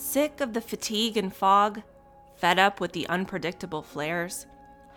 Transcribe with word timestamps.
Sick 0.00 0.40
of 0.40 0.52
the 0.52 0.60
fatigue 0.60 1.16
and 1.16 1.34
fog? 1.34 1.82
Fed 2.36 2.56
up 2.56 2.78
with 2.78 2.92
the 2.92 3.08
unpredictable 3.08 3.82
flares? 3.82 4.46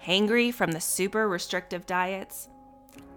Hangry 0.06 0.54
from 0.54 0.74
the 0.74 0.80
super 0.80 1.28
restrictive 1.28 1.88
diets? 1.88 2.50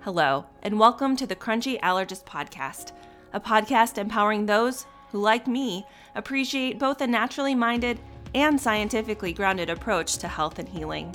Hello, 0.01 0.47
and 0.63 0.81
welcome 0.81 1.15
to 1.15 1.27
the 1.27 1.37
Crunchy 1.37 1.79
Allergist 1.81 2.25
Podcast, 2.25 2.93
a 3.35 3.39
podcast 3.39 3.99
empowering 3.99 4.47
those 4.47 4.87
who, 5.11 5.21
like 5.21 5.47
me, 5.47 5.87
appreciate 6.15 6.79
both 6.79 7.03
a 7.03 7.07
naturally 7.07 7.55
minded 7.55 8.01
and 8.35 8.59
scientifically 8.59 9.35
grounded 9.35 9.69
approach 9.69 10.17
to 10.17 10.27
health 10.27 10.59
and 10.59 10.71
healing. 10.71 11.15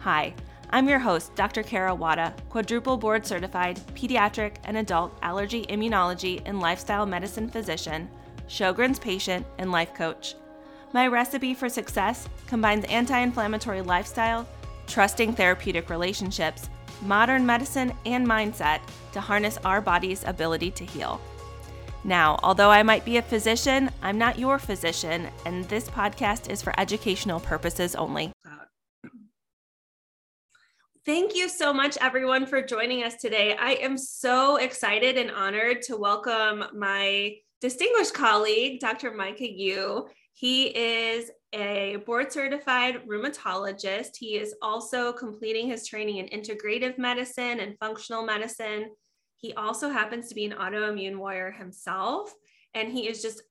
Hi, 0.00 0.34
I'm 0.68 0.90
your 0.90 0.98
host, 0.98 1.34
Dr. 1.34 1.62
Kara 1.62 1.94
Wada, 1.94 2.34
quadruple 2.50 2.98
board 2.98 3.24
certified 3.24 3.80
pediatric 3.94 4.56
and 4.64 4.76
adult 4.76 5.16
allergy 5.22 5.64
immunology 5.70 6.42
and 6.44 6.60
lifestyle 6.60 7.06
medicine 7.06 7.48
physician 7.48 8.10
Sjogren's 8.48 8.98
patient, 8.98 9.46
and 9.58 9.72
life 9.72 9.94
coach. 9.94 10.34
My 10.92 11.06
recipe 11.08 11.54
for 11.54 11.68
success 11.68 12.28
combines 12.46 12.84
anti 12.86 13.18
inflammatory 13.18 13.82
lifestyle, 13.82 14.46
trusting 14.86 15.34
therapeutic 15.34 15.90
relationships, 15.90 16.68
modern 17.02 17.44
medicine, 17.44 17.92
and 18.06 18.26
mindset 18.26 18.80
to 19.12 19.20
harness 19.20 19.58
our 19.64 19.80
body's 19.80 20.24
ability 20.24 20.70
to 20.72 20.84
heal. 20.84 21.20
Now, 22.04 22.38
although 22.42 22.70
I 22.70 22.82
might 22.82 23.04
be 23.04 23.16
a 23.16 23.22
physician, 23.22 23.90
I'm 24.00 24.16
not 24.16 24.38
your 24.38 24.58
physician, 24.58 25.28
and 25.44 25.64
this 25.64 25.88
podcast 25.88 26.48
is 26.48 26.62
for 26.62 26.72
educational 26.78 27.40
purposes 27.40 27.96
only. 27.96 28.32
Thank 31.04 31.36
you 31.36 31.48
so 31.48 31.72
much, 31.72 31.96
everyone, 32.00 32.46
for 32.46 32.62
joining 32.62 33.04
us 33.04 33.14
today. 33.16 33.56
I 33.56 33.72
am 33.74 33.96
so 33.96 34.56
excited 34.56 35.16
and 35.16 35.30
honored 35.30 35.82
to 35.82 35.96
welcome 35.96 36.64
my 36.74 37.36
distinguished 37.60 38.14
colleague, 38.14 38.80
Dr. 38.80 39.12
Micah 39.12 39.50
Yu. 39.50 40.06
He 40.34 40.66
is 40.66 41.30
a 41.54 41.96
board 42.04 42.30
certified 42.30 43.06
rheumatologist. 43.08 44.16
He 44.18 44.36
is 44.36 44.54
also 44.60 45.12
completing 45.12 45.66
his 45.68 45.86
training 45.86 46.18
in 46.18 46.26
integrative 46.28 46.98
medicine 46.98 47.60
and 47.60 47.78
functional 47.78 48.22
medicine. 48.22 48.90
He 49.36 49.54
also 49.54 49.88
happens 49.88 50.28
to 50.28 50.34
be 50.34 50.44
an 50.44 50.52
autoimmune 50.52 51.16
warrior 51.16 51.50
himself, 51.50 52.32
and 52.74 52.92
he 52.92 53.08
is 53.08 53.22
just 53.22 53.42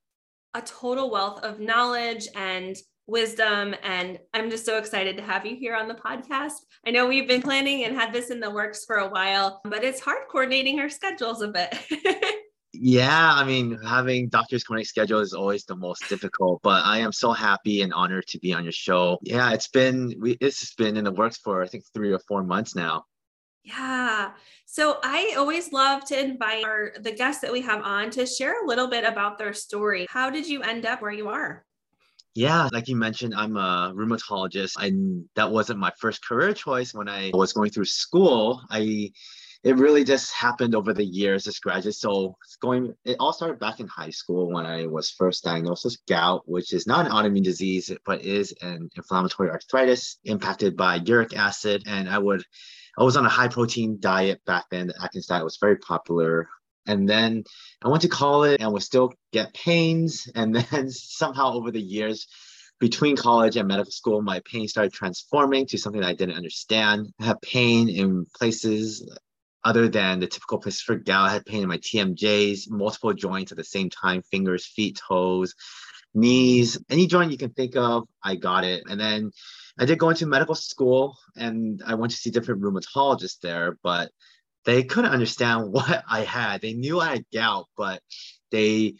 a 0.54 0.62
total 0.62 1.10
wealth 1.10 1.42
of 1.42 1.60
knowledge 1.60 2.28
and 2.34 2.76
wisdom. 3.06 3.74
And 3.82 4.18
I'm 4.34 4.50
just 4.50 4.64
so 4.64 4.78
excited 4.78 5.16
to 5.16 5.22
have 5.22 5.46
you 5.46 5.56
here 5.56 5.76
on 5.76 5.88
the 5.88 5.94
podcast. 5.94 6.54
I 6.86 6.90
know 6.90 7.06
we've 7.06 7.28
been 7.28 7.42
planning 7.42 7.84
and 7.84 7.96
had 7.96 8.12
this 8.12 8.30
in 8.30 8.40
the 8.40 8.50
works 8.50 8.84
for 8.84 8.96
a 8.96 9.08
while, 9.08 9.60
but 9.64 9.84
it's 9.84 10.00
hard 10.00 10.28
coordinating 10.28 10.80
our 10.80 10.88
schedules 10.88 11.42
a 11.42 11.48
bit. 11.48 11.76
Yeah, 12.80 13.32
I 13.34 13.44
mean, 13.44 13.78
having 13.82 14.28
doctor's 14.28 14.64
clinic 14.64 14.86
schedule 14.86 15.20
is 15.20 15.32
always 15.32 15.64
the 15.64 15.76
most 15.76 16.08
difficult, 16.08 16.60
but 16.62 16.84
I 16.84 16.98
am 16.98 17.12
so 17.12 17.32
happy 17.32 17.82
and 17.82 17.92
honored 17.92 18.26
to 18.28 18.38
be 18.38 18.52
on 18.52 18.64
your 18.64 18.72
show. 18.72 19.18
Yeah, 19.22 19.52
it's 19.52 19.68
been 19.68 20.14
we 20.20 20.36
it's 20.40 20.74
been 20.74 20.96
in 20.96 21.04
the 21.04 21.12
works 21.12 21.38
for 21.38 21.62
I 21.62 21.66
think 21.66 21.84
three 21.94 22.12
or 22.12 22.20
four 22.28 22.42
months 22.42 22.74
now. 22.74 23.04
Yeah. 23.64 24.30
So 24.64 24.98
I 25.02 25.34
always 25.36 25.72
love 25.72 26.04
to 26.06 26.18
invite 26.18 26.64
our 26.64 26.92
the 27.00 27.12
guests 27.12 27.40
that 27.42 27.52
we 27.52 27.62
have 27.62 27.82
on 27.82 28.10
to 28.10 28.26
share 28.26 28.62
a 28.62 28.66
little 28.66 28.88
bit 28.88 29.04
about 29.04 29.38
their 29.38 29.52
story. 29.52 30.06
How 30.08 30.30
did 30.30 30.46
you 30.46 30.62
end 30.62 30.86
up 30.86 31.02
where 31.02 31.12
you 31.12 31.28
are? 31.28 31.64
Yeah, 32.34 32.68
like 32.70 32.86
you 32.86 32.96
mentioned, 32.96 33.34
I'm 33.34 33.56
a 33.56 33.94
rheumatologist. 33.96 34.76
and 34.76 35.24
that 35.36 35.50
wasn't 35.50 35.78
my 35.78 35.90
first 35.98 36.22
career 36.22 36.52
choice 36.52 36.92
when 36.92 37.08
I 37.08 37.30
was 37.32 37.54
going 37.54 37.70
through 37.70 37.86
school. 37.86 38.60
I 38.70 39.10
it 39.66 39.78
really 39.78 40.04
just 40.04 40.32
happened 40.32 40.76
over 40.76 40.92
the 40.92 41.04
years 41.04 41.48
as 41.48 41.58
graduate. 41.58 41.96
So 41.96 42.36
it's 42.44 42.54
going, 42.54 42.94
it 43.04 43.16
all 43.18 43.32
started 43.32 43.58
back 43.58 43.80
in 43.80 43.88
high 43.88 44.10
school 44.10 44.52
when 44.52 44.64
I 44.64 44.86
was 44.86 45.10
first 45.10 45.42
diagnosed 45.42 45.84
with 45.84 45.98
gout, 46.06 46.42
which 46.46 46.72
is 46.72 46.86
not 46.86 47.04
an 47.04 47.10
autoimmune 47.10 47.42
disease, 47.42 47.90
but 48.04 48.22
is 48.22 48.54
an 48.62 48.88
inflammatory 48.94 49.50
arthritis 49.50 50.18
impacted 50.22 50.76
by 50.76 51.00
uric 51.04 51.36
acid. 51.36 51.82
And 51.88 52.08
I 52.08 52.16
would, 52.16 52.44
I 52.96 53.02
was 53.02 53.16
on 53.16 53.26
a 53.26 53.28
high 53.28 53.48
protein 53.48 53.98
diet 53.98 54.40
back 54.46 54.66
then. 54.70 54.86
The 54.86 55.02
Atkins 55.02 55.26
diet 55.26 55.42
was 55.42 55.58
very 55.60 55.78
popular. 55.78 56.48
And 56.86 57.08
then 57.08 57.42
I 57.82 57.88
went 57.88 58.02
to 58.02 58.08
college 58.08 58.58
and 58.60 58.72
would 58.72 58.84
still 58.84 59.14
get 59.32 59.52
pains. 59.52 60.30
And 60.36 60.54
then 60.70 60.90
somehow 60.90 61.54
over 61.54 61.72
the 61.72 61.82
years, 61.82 62.28
between 62.78 63.16
college 63.16 63.56
and 63.56 63.66
medical 63.66 63.90
school, 63.90 64.22
my 64.22 64.40
pain 64.44 64.68
started 64.68 64.92
transforming 64.92 65.66
to 65.66 65.78
something 65.78 66.02
that 66.02 66.10
I 66.10 66.14
didn't 66.14 66.36
understand. 66.36 67.12
I 67.20 67.24
have 67.24 67.40
pain 67.40 67.88
in 67.88 68.26
places 68.36 69.02
other 69.66 69.88
than 69.88 70.20
the 70.20 70.28
typical 70.28 70.58
places 70.58 70.80
for 70.80 70.94
gout. 70.94 71.28
I 71.28 71.32
had 71.32 71.44
pain 71.44 71.64
in 71.64 71.68
my 71.68 71.78
TMJs, 71.78 72.70
multiple 72.70 73.12
joints 73.12 73.50
at 73.50 73.58
the 73.58 73.64
same 73.64 73.90
time, 73.90 74.22
fingers, 74.22 74.64
feet, 74.64 75.00
toes, 75.08 75.56
knees, 76.14 76.78
any 76.88 77.08
joint 77.08 77.32
you 77.32 77.36
can 77.36 77.50
think 77.50 77.74
of, 77.74 78.04
I 78.22 78.36
got 78.36 78.62
it. 78.62 78.84
And 78.88 79.00
then 79.00 79.32
I 79.76 79.84
did 79.84 79.98
go 79.98 80.10
into 80.10 80.24
medical 80.26 80.54
school 80.54 81.18
and 81.36 81.82
I 81.84 81.94
went 81.94 82.12
to 82.12 82.16
see 82.16 82.30
different 82.30 82.62
rheumatologists 82.62 83.40
there, 83.40 83.76
but 83.82 84.12
they 84.64 84.84
couldn't 84.84 85.10
understand 85.10 85.72
what 85.72 86.04
I 86.08 86.20
had. 86.20 86.60
They 86.60 86.74
knew 86.74 87.00
I 87.00 87.10
had 87.10 87.24
gout, 87.34 87.66
but 87.76 88.00
they 88.52 88.94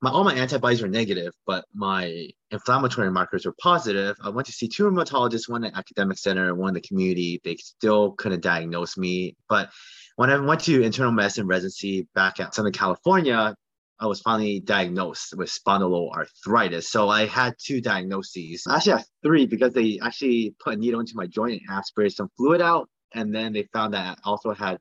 my 0.00 0.10
all 0.10 0.24
my 0.24 0.34
antibodies 0.34 0.80
were 0.80 0.88
negative, 0.88 1.32
but 1.46 1.64
my 1.74 2.28
inflammatory 2.50 3.10
markers 3.10 3.46
were 3.46 3.54
positive. 3.60 4.16
I 4.22 4.28
went 4.28 4.46
to 4.46 4.52
see 4.52 4.68
two 4.68 4.84
rheumatologists, 4.84 5.48
one 5.48 5.64
at 5.64 5.76
academic 5.76 6.18
center 6.18 6.54
one 6.54 6.68
in 6.68 6.74
the 6.74 6.80
community. 6.80 7.40
They 7.44 7.56
still 7.56 8.12
couldn't 8.12 8.42
diagnose 8.42 8.96
me. 8.96 9.36
But 9.48 9.70
when 10.16 10.30
I 10.30 10.38
went 10.38 10.60
to 10.62 10.82
internal 10.82 11.12
medicine 11.12 11.46
residency 11.46 12.06
back 12.14 12.38
at 12.38 12.54
Southern 12.54 12.72
California, 12.72 13.54
I 14.00 14.06
was 14.06 14.20
finally 14.20 14.60
diagnosed 14.60 15.34
with 15.36 15.50
spondyloarthritis. 15.50 16.84
So 16.84 17.08
I 17.08 17.26
had 17.26 17.54
two 17.58 17.80
diagnoses. 17.80 18.64
I 18.68 18.76
actually, 18.76 18.92
I 18.92 18.96
have 18.98 19.06
three 19.24 19.46
because 19.46 19.72
they 19.72 19.98
actually 20.00 20.54
put 20.60 20.74
a 20.74 20.76
needle 20.76 21.00
into 21.00 21.16
my 21.16 21.26
joint 21.26 21.62
and 21.66 21.76
aspirated 21.76 22.14
some 22.14 22.30
fluid 22.36 22.60
out. 22.60 22.88
And 23.14 23.34
then 23.34 23.52
they 23.52 23.64
found 23.72 23.94
that 23.94 24.18
I 24.24 24.28
also 24.28 24.52
had 24.52 24.78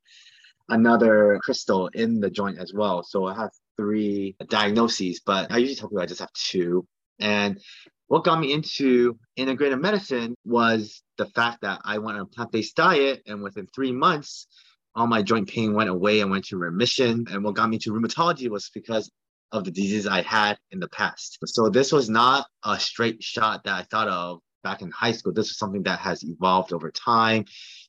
another 0.70 1.40
crystal 1.42 1.88
in 1.88 2.20
the 2.20 2.30
joint 2.30 2.60
as 2.60 2.74
well. 2.76 3.02
So 3.02 3.26
I 3.26 3.34
have 3.34 3.50
three 3.78 4.36
diagnoses, 4.50 5.22
but 5.26 5.52
I 5.52 5.58
usually 5.58 5.76
tell 5.76 5.90
people 5.90 6.02
I 6.02 6.08
just 6.08 6.20
have 6.20 6.34
two. 6.34 6.86
And 7.20 7.60
what 8.08 8.24
got 8.24 8.40
me 8.40 8.54
into 8.54 9.18
integrative 9.38 9.82
medicine 9.82 10.36
was 10.46 11.02
the 11.18 11.26
fact 11.28 11.62
that 11.62 11.82
I 11.84 11.98
went 11.98 12.18
on 12.18 12.24
a 12.24 12.26
plant-based 12.26 12.76
diet, 12.76 13.24
and 13.28 13.42
within 13.44 13.68
three 13.68 13.92
months, 13.92 14.48
all 14.96 15.08
my 15.08 15.22
joint 15.22 15.48
pain 15.48 15.74
went 15.74 15.90
away 15.90 16.22
and 16.22 16.32
went 16.32 16.46
to 16.46 16.58
remission. 16.58 17.26
And 17.30 17.44
what 17.44 17.56
got 17.56 17.70
me 17.70 17.78
to 17.80 17.92
rheumatology 17.92 18.50
was 18.50 18.70
because 18.74 19.12
of 19.52 19.64
the 19.64 19.72
diseases 19.72 20.08
I 20.08 20.22
had 20.24 20.58
in 20.72 20.80
the 20.80 20.90
past. 20.90 21.38
So 21.46 21.70
this 21.70 21.92
was 21.92 22.10
not 22.10 22.48
a 22.64 22.80
straight 22.80 23.24
shot 23.24 23.64
that 23.64 23.76
I 23.76 23.84
thought 23.84 24.08
of 24.08 24.40
back 24.64 24.82
in 24.82 24.92
high 24.92 25.12
school. 25.12 25.34
This 25.34 25.50
is 25.50 25.58
something 25.58 25.84
that 25.84 26.00
has 26.00 26.24
evolved 26.24 26.74
over 26.74 26.92
time. 26.92 27.46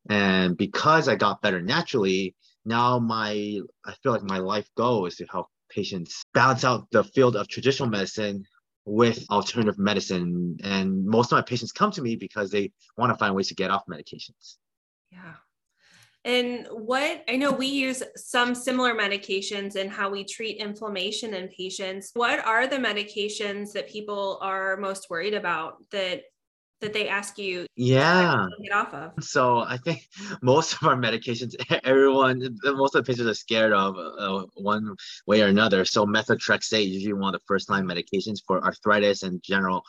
And 0.09 0.57
because 0.57 1.09
I 1.09 1.17
got 1.17 1.43
better 1.43 1.61
naturally, 1.61 2.35
now 2.65 2.99
my 2.99 3.61
I 3.85 3.95
feel 4.03 4.13
like 4.13 4.23
my 4.23 4.39
life 4.39 4.69
goal 4.77 5.07
is 5.07 5.17
to 5.17 5.27
help 5.31 5.47
patients 5.69 6.25
balance 6.35 6.65
out 6.65 6.89
the 6.91 7.05
field 7.05 7.37
of 7.37 7.49
traditional 7.49 7.89
medicine 7.89 8.45
with 8.85 9.25
alternative 9.31 9.79
medicine. 9.79 10.57
And 10.63 11.05
most 11.05 11.33
of 11.33 11.37
my 11.37 11.43
patients 11.43 11.73
come 11.73 11.91
to 11.93 12.03
me 12.03 12.17
because 12.17 12.51
they 12.51 12.73
want 12.97 13.13
to 13.13 13.19
find 13.19 13.35
ways 13.35 13.49
to 13.49 13.55
get 13.55 13.71
off 13.71 13.85
medications. 13.87 14.57
Yeah. 15.11 15.35
And 16.25 16.67
what 16.71 17.25
I 17.29 17.37
know 17.37 17.53
we 17.53 17.67
use 17.67 18.03
some 18.17 18.55
similar 18.55 18.95
medications 18.95 19.77
in 19.77 19.89
how 19.89 20.11
we 20.11 20.25
treat 20.25 20.59
inflammation 20.59 21.33
in 21.33 21.49
patients. 21.49 22.11
What 22.15 22.45
are 22.45 22.67
the 22.67 22.77
medications 22.77 23.73
that 23.73 23.89
people 23.89 24.39
are 24.43 24.77
most 24.77 25.09
worried 25.11 25.35
about 25.35 25.77
that 25.91 26.23
that 26.81 26.93
they 26.93 27.09
ask 27.09 27.39
you 27.39 27.67
yeah 27.77 28.47
get 28.63 28.73
off 28.73 28.95
of 28.95 29.13
so 29.23 29.59
i 29.61 29.77
think 29.79 30.09
most 30.43 30.75
of 30.75 30.89
our 30.89 30.97
medications 30.97 31.55
everyone 31.85 32.41
most 32.65 32.95
of 32.95 33.05
the 33.05 33.13
patients 33.13 33.29
are 33.29 33.35
scared 33.35 33.73
of 33.73 33.97
uh, 33.97 34.45
one 34.55 34.95
way 35.27 35.43
or 35.43 35.47
another 35.47 35.85
so 35.85 36.07
methotrexate 36.07 36.87
is 36.87 36.93
usually 36.93 37.13
one 37.13 37.35
of 37.35 37.41
the 37.41 37.45
first 37.47 37.69
line 37.71 37.85
medications 37.85 38.39
for 38.47 38.63
arthritis 38.65 39.23
and 39.23 39.43
general 39.43 39.83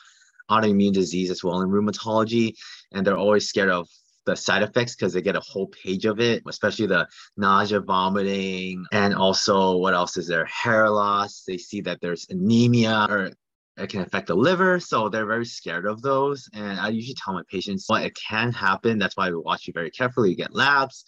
autoimmune 0.50 0.94
disease 0.94 1.30
as 1.30 1.44
well 1.44 1.62
in 1.62 1.70
rheumatology 1.70 2.54
and 2.92 3.06
they're 3.06 3.18
always 3.18 3.48
scared 3.48 3.70
of 3.70 3.88
the 4.26 4.36
side 4.36 4.62
effects 4.62 4.96
because 4.96 5.14
they 5.14 5.22
get 5.22 5.36
a 5.36 5.42
whole 5.42 5.68
page 5.68 6.06
of 6.06 6.20
it, 6.20 6.44
especially 6.48 6.86
the 6.86 7.08
nausea, 7.38 7.80
vomiting, 7.80 8.86
and 8.92 9.16
also 9.16 9.78
what 9.78 9.94
else 9.94 10.18
is 10.18 10.28
there? 10.28 10.46
Hair 10.46 10.90
loss. 10.90 11.44
They 11.48 11.58
see 11.58 11.82
that 11.82 12.00
there's 12.02 12.28
anemia 12.30 13.08
or 13.10 13.32
it 13.80 13.90
can 13.90 14.02
affect 14.02 14.28
the 14.28 14.36
liver. 14.36 14.80
So 14.80 15.10
they're 15.10 15.26
very 15.26 15.46
scared 15.46 15.86
of 15.86 16.02
those. 16.02 16.48
And 16.54 16.80
I 16.80 16.90
usually 16.90 17.16
tell 17.16 17.34
my 17.34 17.44
patients 17.50 17.86
what 17.88 18.04
it 18.04 18.16
can 18.16 18.52
happen. 18.52 18.98
That's 19.00 19.18
why 19.18 19.30
we 19.30 19.38
watch 19.38 19.68
you 19.68 19.74
very 19.74 19.92
carefully. 19.92 20.32
You 20.32 20.36
get 20.36 20.54
labs. 20.54 21.06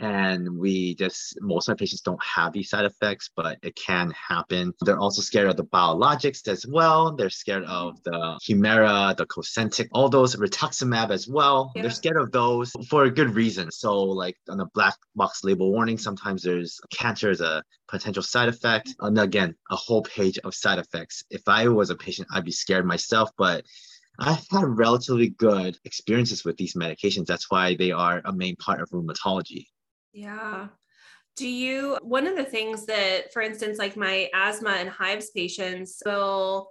And 0.00 0.58
we 0.58 0.94
just 0.96 1.38
most 1.40 1.68
of 1.68 1.72
my 1.72 1.76
patients 1.76 2.00
don't 2.00 2.22
have 2.22 2.52
these 2.52 2.68
side 2.68 2.84
effects 2.84 3.30
but 3.36 3.58
it 3.62 3.76
can 3.76 4.10
happen. 4.10 4.72
They're 4.80 4.98
also 4.98 5.22
scared 5.22 5.48
of 5.48 5.56
the 5.56 5.64
biologics 5.64 6.46
as 6.48 6.66
well. 6.66 7.14
They're 7.14 7.30
scared 7.30 7.64
of 7.64 8.02
the 8.02 8.38
humira 8.46 9.16
the 9.16 9.26
cosentyx 9.26 9.88
all 9.92 10.08
those 10.08 10.36
rituximab 10.36 11.10
as 11.10 11.28
well. 11.28 11.72
Yeah. 11.74 11.82
they're 11.82 11.90
scared 11.90 12.16
of 12.16 12.32
those 12.32 12.72
for 12.88 13.04
a 13.04 13.10
good 13.10 13.30
reason. 13.34 13.70
So 13.70 14.02
like 14.02 14.36
on 14.48 14.58
the 14.58 14.66
black 14.74 14.96
box 15.14 15.44
label 15.44 15.70
warning 15.70 15.98
sometimes 15.98 16.42
there's 16.42 16.80
cancer 16.90 17.30
as 17.30 17.40
a 17.40 17.62
potential 17.88 18.22
side 18.22 18.48
effect. 18.48 18.88
Mm-hmm. 18.88 19.06
And 19.06 19.18
again 19.18 19.54
a 19.70 19.76
whole 19.76 20.02
page 20.02 20.38
of 20.38 20.54
side 20.54 20.78
effects. 20.78 21.24
If 21.30 21.42
i 21.46 21.68
was 21.68 21.90
a 21.90 21.96
patient 21.96 22.28
i'd 22.32 22.44
be 22.44 22.52
scared 22.52 22.86
myself 22.86 23.30
but 23.38 23.64
I've 24.18 24.46
had 24.50 24.62
relatively 24.62 25.30
good 25.30 25.76
experiences 25.84 26.44
with 26.44 26.56
these 26.56 26.74
medications. 26.74 27.26
That's 27.26 27.50
why 27.50 27.74
they 27.74 27.90
are 27.90 28.22
a 28.24 28.32
main 28.32 28.54
part 28.56 28.80
of 28.80 28.90
rheumatology. 28.90 29.66
Yeah. 30.14 30.68
Do 31.36 31.48
you, 31.48 31.98
one 32.02 32.26
of 32.26 32.36
the 32.36 32.44
things 32.44 32.86
that, 32.86 33.32
for 33.32 33.42
instance, 33.42 33.76
like 33.76 33.96
my 33.96 34.30
asthma 34.32 34.70
and 34.70 34.88
hives 34.88 35.30
patients 35.30 36.00
will 36.06 36.70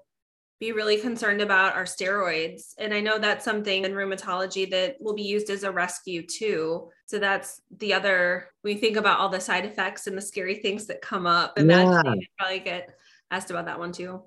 be 0.59 0.71
really 0.71 0.97
concerned 0.97 1.41
about 1.41 1.75
are 1.75 1.83
steroids. 1.83 2.73
And 2.77 2.93
I 2.93 3.01
know 3.01 3.19
that's 3.19 3.43
something 3.43 3.83
in 3.83 3.91
rheumatology 3.91 4.69
that 4.71 4.95
will 5.01 5.13
be 5.13 5.23
used 5.23 5.49
as 5.49 5.63
a 5.63 5.71
rescue 5.71 6.25
too. 6.25 6.89
So 7.05 7.19
that's 7.19 7.61
the 7.79 7.93
other, 7.93 8.47
you 8.63 8.77
think 8.77 8.95
about 8.95 9.19
all 9.19 9.27
the 9.27 9.41
side 9.41 9.65
effects 9.65 10.07
and 10.07 10.17
the 10.17 10.21
scary 10.21 10.55
things 10.55 10.87
that 10.87 11.01
come 11.01 11.27
up, 11.27 11.59
imagine 11.59 12.05
yeah. 12.05 12.13
you 12.13 12.27
probably 12.39 12.59
get 12.59 12.97
asked 13.29 13.51
about 13.51 13.65
that 13.65 13.79
one 13.79 13.91
too. 13.91 14.23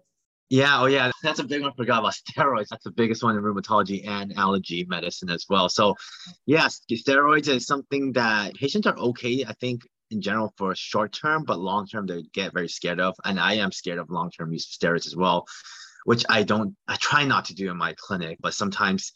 Yeah, 0.48 0.80
oh 0.80 0.86
yeah, 0.86 1.10
that's 1.24 1.40
a 1.40 1.44
big 1.44 1.62
one. 1.62 1.72
I 1.72 1.74
forgot 1.74 1.98
about 2.00 2.14
steroids. 2.14 2.68
That's 2.70 2.84
the 2.84 2.92
biggest 2.92 3.22
one 3.22 3.36
in 3.36 3.42
rheumatology 3.42 4.06
and 4.06 4.32
allergy 4.36 4.84
medicine 4.88 5.28
as 5.28 5.44
well. 5.48 5.68
So, 5.68 5.96
yes, 6.46 6.80
steroids 6.90 7.48
is 7.48 7.66
something 7.66 8.12
that 8.12 8.54
patients 8.54 8.86
are 8.86 8.96
okay. 8.96 9.44
I 9.44 9.54
think 9.54 9.82
in 10.12 10.20
general 10.20 10.52
for 10.56 10.72
short 10.76 11.12
term, 11.12 11.44
but 11.44 11.58
long 11.58 11.86
term 11.88 12.06
they 12.06 12.22
get 12.32 12.52
very 12.52 12.68
scared 12.68 13.00
of, 13.00 13.16
and 13.24 13.40
I 13.40 13.54
am 13.54 13.72
scared 13.72 13.98
of 13.98 14.08
long 14.08 14.30
term 14.30 14.52
use 14.52 14.66
of 14.66 14.78
steroids 14.78 15.06
as 15.06 15.16
well, 15.16 15.46
which 16.04 16.24
I 16.28 16.44
don't. 16.44 16.76
I 16.86 16.96
try 16.96 17.24
not 17.24 17.46
to 17.46 17.54
do 17.54 17.70
in 17.70 17.76
my 17.76 17.94
clinic, 17.98 18.38
but 18.40 18.54
sometimes 18.54 19.12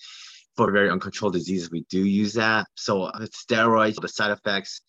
for 0.56 0.72
very 0.72 0.90
uncontrolled 0.90 1.34
diseases 1.34 1.70
we 1.70 1.84
do 1.88 2.04
use 2.04 2.34
that. 2.34 2.66
So 2.74 3.08
steroids, 3.48 4.00
the 4.00 4.08
side 4.08 4.32
effects 4.32 4.80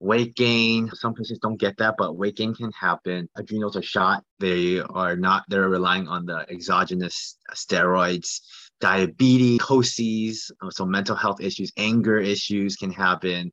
weight 0.00 0.34
gain. 0.36 0.90
Some 0.94 1.14
patients 1.14 1.38
don't 1.40 1.58
get 1.58 1.76
that, 1.78 1.94
but 1.96 2.16
weight 2.16 2.36
gain 2.36 2.54
can 2.54 2.70
happen. 2.72 3.28
Adrenals 3.36 3.76
are 3.76 3.82
shot. 3.82 4.22
They 4.38 4.80
are 4.80 5.16
not, 5.16 5.44
they're 5.48 5.68
relying 5.68 6.08
on 6.08 6.26
the 6.26 6.46
exogenous 6.50 7.38
steroids. 7.54 8.40
Diabetes, 8.80 9.60
COSES, 9.60 10.50
uh, 10.62 10.70
so 10.70 10.84
mental 10.84 11.16
health 11.16 11.40
issues, 11.40 11.72
anger 11.76 12.18
issues 12.18 12.76
can 12.76 12.90
happen. 12.90 13.52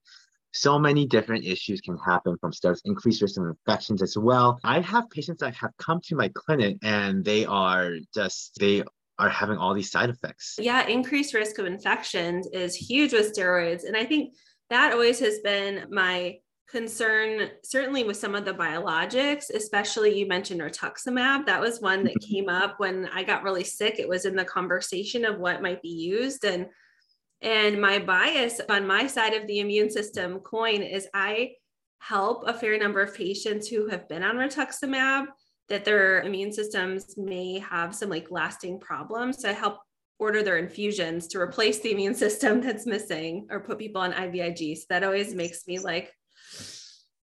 So 0.53 0.77
many 0.77 1.05
different 1.05 1.45
issues 1.45 1.79
can 1.79 1.97
happen 2.05 2.35
from 2.41 2.51
steroids, 2.51 2.81
increased 2.83 3.21
risk 3.21 3.39
of 3.39 3.45
infections 3.45 4.01
as 4.01 4.17
well. 4.17 4.59
I 4.63 4.81
have 4.81 5.09
patients 5.09 5.39
that 5.39 5.55
have 5.55 5.71
come 5.77 6.01
to 6.07 6.15
my 6.15 6.29
clinic 6.33 6.77
and 6.83 7.23
they 7.23 7.45
are 7.45 7.93
just, 8.13 8.57
they 8.59 8.83
are 9.19 9.29
having 9.29 9.57
all 9.57 9.73
these 9.73 9.91
side 9.91 10.09
effects. 10.09 10.55
Yeah, 10.59 10.85
increased 10.87 11.33
risk 11.33 11.59
of 11.59 11.65
infections 11.65 12.47
is 12.51 12.75
huge 12.75 13.13
with 13.13 13.33
steroids. 13.33 13.85
And 13.85 13.95
I 13.95 14.03
think 14.03 14.33
that 14.71 14.93
always 14.93 15.19
has 15.19 15.39
been 15.39 15.85
my 15.91 16.39
concern 16.71 17.49
certainly 17.63 18.05
with 18.05 18.15
some 18.15 18.33
of 18.33 18.45
the 18.45 18.53
biologics 18.53 19.49
especially 19.53 20.17
you 20.17 20.25
mentioned 20.25 20.61
rituximab. 20.61 21.45
That 21.45 21.59
was 21.59 21.81
one 21.81 22.05
that 22.05 22.15
mm-hmm. 22.15 22.33
came 22.33 22.49
up 22.49 22.79
when 22.79 23.09
i 23.13 23.23
got 23.23 23.43
really 23.43 23.65
sick. 23.65 23.99
It 23.99 24.07
was 24.07 24.25
in 24.25 24.35
the 24.35 24.45
conversation 24.45 25.25
of 25.25 25.37
what 25.37 25.61
might 25.61 25.81
be 25.81 25.89
used. 25.89 26.45
And 26.45 26.67
and 27.41 27.81
my 27.81 27.99
bias 27.99 28.61
on 28.69 28.87
my 28.87 29.05
side 29.05 29.33
of 29.33 29.45
the 29.47 29.59
immune 29.59 29.89
system 29.89 30.39
coin 30.39 30.81
is 30.81 31.07
i 31.13 31.51
help 31.99 32.47
a 32.47 32.53
fair 32.53 32.79
number 32.79 33.01
of 33.01 33.15
patients 33.15 33.67
who 33.67 33.87
have 33.87 34.07
been 34.07 34.23
on 34.23 34.37
rituximab 34.37 35.25
that 35.67 35.83
their 35.83 36.21
immune 36.21 36.53
systems 36.53 37.17
may 37.17 37.59
have 37.59 37.93
some 37.93 38.09
like 38.09 38.31
lasting 38.31 38.79
problems. 38.79 39.41
So 39.41 39.49
i 39.49 39.53
help 39.53 39.79
order 40.21 40.43
their 40.43 40.57
infusions 40.57 41.27
to 41.27 41.41
replace 41.41 41.79
the 41.79 41.91
immune 41.91 42.13
system 42.13 42.61
that's 42.61 42.85
missing 42.85 43.47
or 43.49 43.59
put 43.59 43.79
people 43.79 44.01
on 44.01 44.13
IVIG. 44.13 44.77
So 44.77 44.85
that 44.89 45.03
always 45.03 45.33
makes 45.33 45.67
me 45.67 45.79
like 45.79 46.13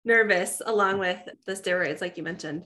nervous 0.05 0.61
along 0.63 0.99
with 0.99 1.17
the 1.47 1.53
steroids, 1.53 2.01
like 2.01 2.17
you 2.17 2.23
mentioned. 2.23 2.65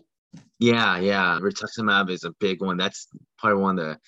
Yeah, 0.59 0.99
yeah. 0.99 1.39
Rituximab 1.41 2.09
is 2.09 2.25
a 2.25 2.31
big 2.41 2.61
one. 2.61 2.75
That's 2.75 3.07
probably 3.39 3.61
one 3.61 3.79
of 3.79 3.85
the 3.85 3.99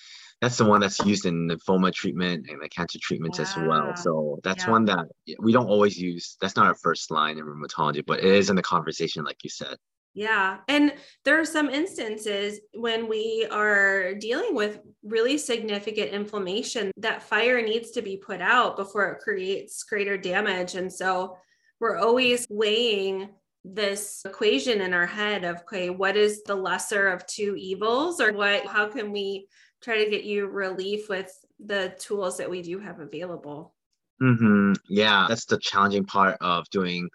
that's 0.42 0.56
the 0.56 0.64
one 0.64 0.80
that's 0.80 0.98
used 1.00 1.26
in 1.26 1.48
lymphoma 1.48 1.92
treatment 1.92 2.46
and 2.48 2.62
the 2.62 2.68
cancer 2.68 2.98
treatments 3.00 3.38
yeah. 3.38 3.44
as 3.44 3.56
well. 3.56 3.96
So 3.96 4.40
that's 4.42 4.64
yeah. 4.64 4.70
one 4.70 4.84
that 4.86 5.06
we 5.38 5.52
don't 5.52 5.68
always 5.68 5.98
use. 5.98 6.36
That's 6.40 6.56
not 6.56 6.66
our 6.66 6.74
first 6.74 7.10
line 7.10 7.38
in 7.38 7.44
rheumatology, 7.44 8.04
but 8.06 8.20
it 8.20 8.24
is 8.24 8.48
in 8.48 8.56
the 8.56 8.62
conversation, 8.62 9.24
like 9.24 9.42
you 9.42 9.50
said. 9.50 9.76
Yeah. 10.14 10.58
And 10.68 10.92
there 11.24 11.38
are 11.40 11.44
some 11.44 11.70
instances 11.70 12.60
when 12.74 13.08
we 13.08 13.46
are 13.50 14.14
dealing 14.14 14.54
with 14.54 14.80
really 15.04 15.38
significant 15.38 16.10
inflammation 16.10 16.90
that 16.96 17.22
fire 17.22 17.62
needs 17.62 17.92
to 17.92 18.02
be 18.02 18.16
put 18.16 18.40
out 18.40 18.76
before 18.76 19.08
it 19.12 19.20
creates 19.20 19.82
greater 19.84 20.16
damage. 20.16 20.74
And 20.74 20.92
so 20.92 21.36
we're 21.78 21.96
always 21.96 22.46
weighing 22.50 23.30
this 23.64 24.22
equation 24.24 24.80
in 24.80 24.94
our 24.94 25.06
head 25.06 25.44
of 25.44 25.56
okay 25.56 25.90
what 25.90 26.16
is 26.16 26.42
the 26.44 26.54
lesser 26.54 27.08
of 27.08 27.26
two 27.26 27.54
evils 27.58 28.18
or 28.18 28.32
what 28.32 28.64
how 28.66 28.88
can 28.88 29.12
we 29.12 29.46
try 29.82 30.02
to 30.02 30.10
get 30.10 30.24
you 30.24 30.46
relief 30.46 31.10
with 31.10 31.30
the 31.66 31.94
tools 31.98 32.38
that 32.38 32.48
we 32.48 32.62
do 32.62 32.78
have 32.78 33.00
available 33.00 33.74
mm-hmm. 34.22 34.72
yeah 34.88 35.26
that's 35.28 35.44
the 35.44 35.58
challenging 35.58 36.06
part 36.06 36.38
of 36.40 36.68
doing 36.70 37.06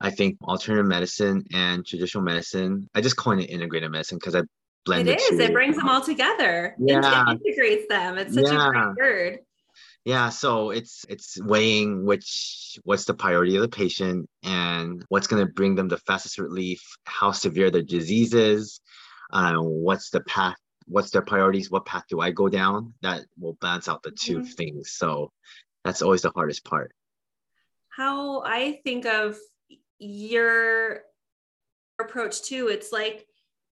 I 0.00 0.10
think 0.10 0.36
alternative 0.42 0.86
medicine 0.86 1.44
and 1.52 1.86
traditional 1.86 2.22
medicine, 2.22 2.88
I 2.94 3.00
just 3.00 3.16
coined 3.16 3.40
it 3.40 3.46
integrated 3.46 3.90
medicine 3.90 4.18
because 4.18 4.34
I 4.34 4.42
blend 4.84 5.08
it. 5.08 5.20
It 5.20 5.32
is. 5.32 5.38
It 5.40 5.52
brings 5.52 5.76
them 5.76 5.88
all 5.88 6.02
together. 6.02 6.74
Yeah. 6.78 7.32
It 7.32 7.40
integrates 7.44 7.88
them. 7.88 8.18
It's 8.18 8.34
such 8.34 8.46
yeah. 8.46 8.68
a 8.68 8.70
great 8.70 8.96
word. 8.96 9.38
Yeah, 10.06 10.28
so 10.28 10.70
it's 10.70 11.04
it's 11.08 11.36
weighing 11.42 12.06
which 12.06 12.78
what's 12.84 13.06
the 13.06 13.12
priority 13.14 13.56
of 13.56 13.62
the 13.62 13.68
patient 13.68 14.30
and 14.44 15.04
what's 15.08 15.26
going 15.26 15.44
to 15.44 15.52
bring 15.52 15.74
them 15.74 15.88
the 15.88 15.98
fastest 15.98 16.38
relief, 16.38 16.80
how 17.04 17.32
severe 17.32 17.72
their 17.72 17.82
disease 17.82 18.32
is, 18.32 18.80
uh, 19.32 19.56
what's 19.56 20.10
the 20.10 20.20
path, 20.20 20.54
what's 20.86 21.10
their 21.10 21.22
priorities, 21.22 21.72
what 21.72 21.86
path 21.86 22.04
do 22.08 22.20
I 22.20 22.30
go 22.30 22.48
down? 22.48 22.94
That 23.02 23.24
will 23.36 23.58
balance 23.60 23.88
out 23.88 24.04
the 24.04 24.12
2 24.12 24.38
mm-hmm. 24.38 24.44
things. 24.44 24.92
So 24.92 25.32
that's 25.84 26.02
always 26.02 26.22
the 26.22 26.30
hardest 26.30 26.64
part. 26.64 26.92
How 27.88 28.42
I 28.42 28.78
think 28.84 29.06
of 29.06 29.36
your 29.98 31.00
approach 31.98 32.42
too 32.42 32.68
it's 32.68 32.92
like 32.92 33.26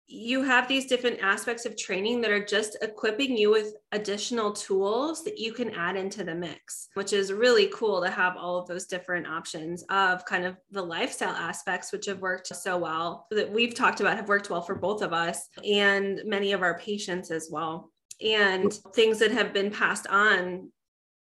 you 0.07 0.43
have 0.43 0.67
these 0.67 0.85
different 0.85 1.19
aspects 1.21 1.65
of 1.65 1.75
training 1.75 2.21
that 2.21 2.29
are 2.29 2.43
just 2.43 2.77
equipping 2.81 3.35
you 3.35 3.49
with 3.49 3.73
additional 3.91 4.51
tools 4.51 5.23
that 5.23 5.39
you 5.39 5.51
can 5.51 5.71
add 5.71 5.95
into 5.95 6.23
the 6.23 6.35
mix, 6.35 6.89
which 6.93 7.11
is 7.11 7.33
really 7.33 7.71
cool 7.73 8.03
to 8.03 8.09
have 8.09 8.37
all 8.37 8.59
of 8.59 8.67
those 8.67 8.85
different 8.85 9.25
options 9.25 9.83
of 9.89 10.23
kind 10.25 10.45
of 10.45 10.57
the 10.69 10.81
lifestyle 10.81 11.35
aspects, 11.35 11.91
which 11.91 12.05
have 12.05 12.19
worked 12.19 12.47
so 12.47 12.77
well 12.77 13.25
that 13.31 13.51
we've 13.51 13.73
talked 13.73 13.99
about 13.99 14.15
have 14.15 14.29
worked 14.29 14.51
well 14.51 14.61
for 14.61 14.75
both 14.75 15.01
of 15.01 15.11
us 15.11 15.49
and 15.65 16.21
many 16.25 16.51
of 16.53 16.61
our 16.61 16.77
patients 16.77 17.31
as 17.31 17.49
well. 17.51 17.91
And 18.23 18.71
things 18.93 19.17
that 19.19 19.31
have 19.31 19.53
been 19.53 19.71
passed 19.71 20.05
on 20.07 20.71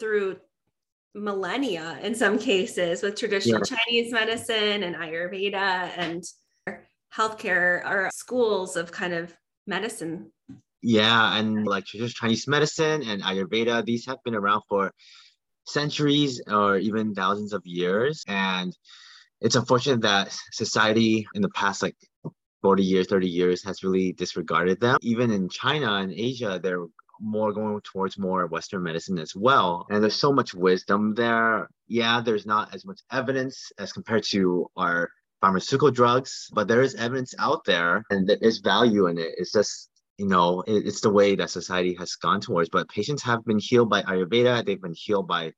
through 0.01 0.39
millennia 1.15 1.99
in 2.03 2.15
some 2.15 2.39
cases 2.39 3.03
with 3.03 3.17
traditional 3.17 3.61
yeah. 3.61 3.77
Chinese 3.77 4.13
medicine 4.13 4.83
and 4.83 4.95
Ayurveda 4.95 5.91
and 5.97 6.25
healthcare 7.15 7.85
or 7.85 8.11
schools 8.13 8.77
of 8.77 8.93
kind 8.93 9.13
of 9.13 9.35
medicine. 9.67 10.31
Yeah, 10.83 11.37
and 11.39 11.67
like 11.67 11.85
traditional 11.85 12.11
Chinese 12.11 12.49
medicine 12.49 13.03
and 13.03 13.23
Ayurveda, 13.23 13.85
these 13.85 14.07
have 14.07 14.19
been 14.25 14.35
around 14.35 14.63
for 14.69 14.93
centuries 15.67 16.41
or 16.47 16.79
even 16.79 17.15
thousands 17.15 17.53
of 17.53 17.63
years. 17.67 18.25
And 18.27 18.77
it's 19.41 19.57
unfortunate 19.57 20.03
that 20.03 20.35
society 20.53 21.27
in 21.35 21.43
the 21.43 21.51
past 21.51 21.83
like 21.83 21.97
40 22.63 22.83
years, 22.83 23.07
30 23.09 23.29
years 23.29 23.65
has 23.65 23.83
really 23.83 24.13
disregarded 24.13 24.81
them. 24.81 24.99
Even 25.03 25.31
in 25.31 25.49
China 25.49 25.95
and 25.95 26.13
Asia, 26.13 26.61
they're 26.63 26.87
more 27.21 27.53
going 27.53 27.81
towards 27.83 28.19
more 28.19 28.47
Western 28.47 28.83
medicine 28.83 29.19
as 29.19 29.35
well. 29.37 29.87
And 29.91 30.03
there's 30.03 30.17
so 30.17 30.33
much 30.33 30.55
wisdom 30.55 31.15
there. 31.15 31.69
Yeah, 31.87 32.21
there's 32.21 32.47
not 32.47 32.75
as 32.75 32.85
much 32.85 33.01
evidence 33.13 33.73
as 33.79 33.93
compared 33.93 34.25
to 34.31 34.71
our 34.77 35.11
pharmaceutical 35.41 35.91
drugs, 35.91 36.49
but 36.53 36.69
there 36.69 36.83
is 36.83 36.95
evidence 36.95 37.35
out 37.39 37.65
there 37.65 38.05
and 38.11 38.29
there 38.29 38.39
is 38.41 38.59
value 38.59 39.07
in 39.07 39.19
it. 39.19 39.35
It's 39.37 39.53
just, 39.53 39.91
you 40.19 40.27
know, 40.27 40.63
it's 40.67 41.01
the 41.01 41.11
way 41.11 41.35
that 41.35 41.51
society 41.51 41.95
has 41.99 42.15
gone 42.17 42.41
towards. 42.41 42.69
But 42.69 42.89
patients 42.89 43.23
have 43.23 43.45
been 43.45 43.59
healed 43.59 43.91
by 43.91 44.03
Ayurveda, 44.03 44.65
they've 44.65 44.81
been 44.81 44.95
healed 44.95 45.29
by 45.29 45.53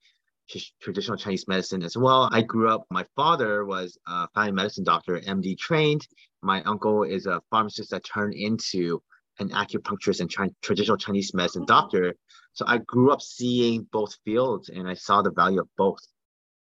traditional 0.80 1.16
Chinese 1.16 1.48
medicine 1.48 1.82
as 1.82 1.96
well. 1.96 2.28
I 2.30 2.42
grew 2.42 2.68
up, 2.68 2.84
my 2.90 3.04
father 3.16 3.64
was 3.64 3.96
a 4.06 4.28
family 4.34 4.52
medicine 4.52 4.84
doctor, 4.84 5.18
MD 5.20 5.56
trained. 5.58 6.06
My 6.42 6.62
uncle 6.64 7.04
is 7.04 7.26
a 7.26 7.40
pharmacist 7.50 7.90
that 7.90 8.04
turned 8.04 8.34
into 8.34 9.00
an 9.38 9.50
acupuncturist 9.50 10.20
and 10.20 10.54
traditional 10.62 10.96
Chinese 10.96 11.34
medicine 11.34 11.64
doctor. 11.66 12.14
So 12.52 12.64
I 12.68 12.78
grew 12.78 13.12
up 13.12 13.22
seeing 13.22 13.86
both 13.92 14.16
fields 14.24 14.68
and 14.68 14.88
I 14.88 14.94
saw 14.94 15.22
the 15.22 15.30
value 15.30 15.60
of 15.60 15.68
both. 15.76 16.00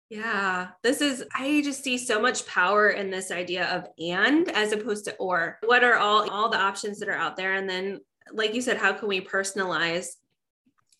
Yeah, 0.10 0.70
this 0.84 1.00
is, 1.00 1.24
I 1.34 1.62
just 1.63 1.84
see 1.84 1.98
so 1.98 2.22
much 2.22 2.46
power 2.46 2.90
in 2.90 3.10
this 3.10 3.32
idea 3.32 3.66
of 3.74 3.88
and 3.98 4.50
as 4.50 4.74
opposed 4.74 5.06
to 5.06 5.16
or. 5.16 5.58
What 5.63 5.86
are 5.86 5.96
all 5.96 6.30
all 6.30 6.50
the 6.50 6.60
options 6.60 7.00
that 7.00 7.08
are 7.08 7.16
out 7.16 7.38
there? 7.38 7.54
And 7.54 7.70
then, 7.70 8.01
like 8.34 8.54
you 8.54 8.62
said, 8.62 8.78
how 8.78 8.92
can 8.92 9.08
we 9.08 9.22
personalize 9.22 10.08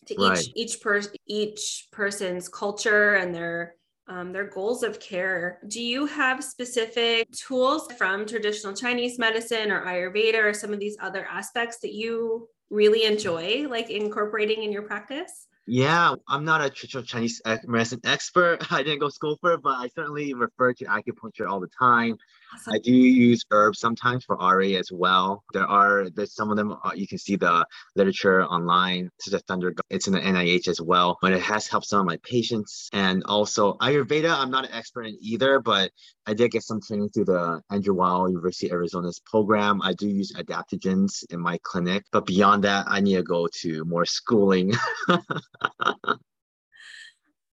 to 0.06 0.14
right. 0.16 0.38
each 0.38 0.52
each 0.54 0.80
person 0.80 1.12
each 1.26 1.88
person's 1.92 2.48
culture 2.48 3.14
and 3.14 3.34
their 3.34 3.74
um, 4.08 4.32
their 4.32 4.48
goals 4.48 4.82
of 4.82 5.00
care. 5.00 5.60
Do 5.68 5.82
you 5.82 6.06
have 6.06 6.42
specific 6.42 7.30
tools 7.32 7.88
from 7.96 8.26
traditional 8.26 8.74
Chinese 8.74 9.18
medicine 9.18 9.70
or 9.70 9.84
Ayurveda 9.84 10.42
or 10.42 10.54
some 10.54 10.72
of 10.72 10.80
these 10.80 10.96
other 11.00 11.26
aspects 11.26 11.78
that 11.80 11.92
you 11.92 12.48
really 12.70 13.04
enjoy, 13.04 13.66
like 13.68 13.90
incorporating 13.90 14.62
in 14.62 14.72
your 14.72 14.82
practice? 14.82 15.46
Yeah, 15.66 16.16
I'm 16.28 16.44
not 16.44 16.60
a 16.60 16.68
traditional 16.68 17.04
Chinese 17.04 17.40
medicine 17.64 18.00
expert. 18.04 18.58
I 18.72 18.82
didn't 18.82 18.98
go 18.98 19.08
to 19.08 19.14
school 19.14 19.38
for 19.40 19.52
it, 19.52 19.62
but 19.62 19.76
I 19.76 19.88
certainly 19.88 20.34
refer 20.34 20.72
to 20.74 20.84
acupuncture 20.86 21.48
all 21.48 21.60
the 21.60 21.70
time. 21.78 22.16
Awesome. 22.54 22.74
I 22.74 22.78
do 22.78 22.92
use 22.92 23.44
herbs 23.50 23.78
sometimes 23.80 24.24
for 24.24 24.36
RA 24.36 24.78
as 24.78 24.90
well. 24.92 25.42
There 25.52 25.66
are 25.66 26.10
there's 26.10 26.34
some 26.34 26.50
of 26.50 26.56
them 26.56 26.72
uh, 26.84 26.90
you 26.94 27.06
can 27.06 27.18
see 27.18 27.36
the 27.36 27.64
literature 27.96 28.44
online. 28.44 29.10
This 29.18 29.28
is 29.28 29.34
a 29.34 29.38
thunder. 29.40 29.74
It's 29.90 30.06
in 30.06 30.12
the 30.12 30.20
NIH 30.20 30.68
as 30.68 30.80
well, 30.80 31.18
but 31.22 31.32
it 31.32 31.40
has 31.40 31.66
helped 31.66 31.86
some 31.86 32.00
of 32.00 32.06
my 32.06 32.18
patients. 32.22 32.88
And 32.92 33.22
also 33.24 33.74
Ayurveda, 33.74 34.30
I'm 34.36 34.50
not 34.50 34.66
an 34.66 34.72
expert 34.72 35.06
in 35.06 35.16
either, 35.20 35.60
but 35.60 35.90
I 36.26 36.34
did 36.34 36.50
get 36.50 36.62
some 36.62 36.80
training 36.80 37.10
through 37.10 37.26
the 37.26 37.62
Andrew 37.70 37.94
Weil 37.94 38.28
University 38.28 38.66
of 38.66 38.72
Arizona's 38.72 39.20
program. 39.20 39.80
I 39.82 39.94
do 39.94 40.08
use 40.08 40.32
adaptogens 40.32 41.24
in 41.30 41.40
my 41.40 41.58
clinic, 41.62 42.04
but 42.12 42.26
beyond 42.26 42.64
that, 42.64 42.84
I 42.88 43.00
need 43.00 43.16
to 43.16 43.22
go 43.22 43.48
to 43.62 43.84
more 43.84 44.04
schooling. 44.04 44.72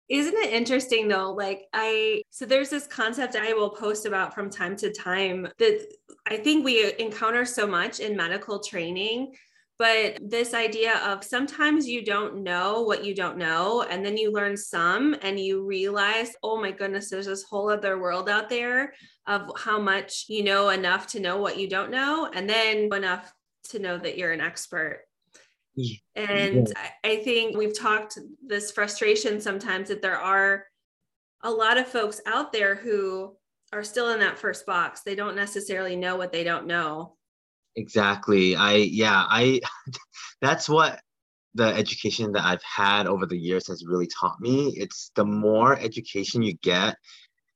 Isn't 0.08 0.38
it 0.38 0.54
interesting 0.54 1.08
though? 1.08 1.32
Like, 1.32 1.64
I, 1.74 2.22
so 2.30 2.46
there's 2.46 2.70
this 2.70 2.86
concept 2.86 3.36
I 3.36 3.54
will 3.54 3.72
post 3.72 4.06
about 4.06 4.36
from 4.36 4.50
time 4.50 4.76
to 4.78 4.92
time 4.92 5.48
that 5.58 5.88
I 6.28 6.38
think 6.38 6.64
we 6.64 6.94
encounter 7.00 7.46
so 7.46 7.66
much 7.66 8.00
in 8.00 8.16
medical 8.16 8.60
training. 8.60 9.34
But 9.78 10.20
this 10.22 10.54
idea 10.54 10.96
of 11.00 11.24
sometimes 11.24 11.86
you 11.86 12.06
don't 12.06 12.44
know 12.44 12.84
what 12.84 13.04
you 13.04 13.14
don't 13.14 13.38
know, 13.38 13.82
and 13.82 14.06
then 14.06 14.16
you 14.16 14.32
learn 14.32 14.56
some 14.56 15.18
and 15.22 15.38
you 15.38 15.66
realize, 15.66 16.32
oh 16.44 16.62
my 16.62 16.72
goodness, 16.72 17.10
there's 17.10 17.26
this 17.26 17.44
whole 17.44 17.70
other 17.70 18.00
world 18.00 18.30
out 18.30 18.48
there 18.48 18.94
of 19.28 19.52
how 19.58 19.78
much 19.78 20.26
you 20.30 20.46
know 20.46 20.70
enough 20.70 21.08
to 21.08 21.20
know 21.20 21.38
what 21.38 21.60
you 21.60 21.68
don't 21.68 21.92
know, 21.92 22.30
and 22.34 22.50
then 22.50 22.90
enough 22.94 23.34
to 23.70 23.80
know 23.80 23.98
that 23.98 24.18
you're 24.18 24.32
an 24.32 24.40
expert 24.40 25.05
and 26.16 26.68
yeah. 26.68 26.90
I 27.04 27.18
think 27.18 27.58
we've 27.58 27.78
talked 27.78 28.18
this 28.46 28.72
frustration 28.72 29.42
sometimes 29.42 29.90
that 29.90 30.02
there 30.02 30.18
are 30.18 30.66
a 31.44 31.52
lot 31.52 31.78
of 31.78 31.88
folks 31.88 32.22
out 32.26 32.52
there 32.52 32.76
who 32.76 33.36
are 33.74 33.84
still 33.84 34.12
in 34.12 34.20
that 34.20 34.40
first 34.40 34.66
box. 34.66 35.02
They 35.02 35.16
don't 35.16 35.36
necessarily 35.36 35.96
know 35.96 36.16
what 36.16 36.32
they 36.32 36.44
don't 36.44 36.66
know. 36.66 37.16
Exactly. 37.76 38.56
I, 38.56 38.76
yeah, 38.76 39.26
I, 39.30 39.60
that's 40.42 40.70
what 40.70 41.02
the 41.56 41.68
education 41.68 42.32
that 42.34 42.46
I've 42.46 42.64
had 42.64 43.08
over 43.08 43.26
the 43.26 43.38
years 43.38 43.68
has 43.68 43.86
really 43.86 44.08
taught 44.08 44.40
me. 44.40 44.74
It's 44.78 45.12
the 45.16 45.26
more 45.26 45.78
education 45.80 46.42
you 46.42 46.54
get 46.62 46.96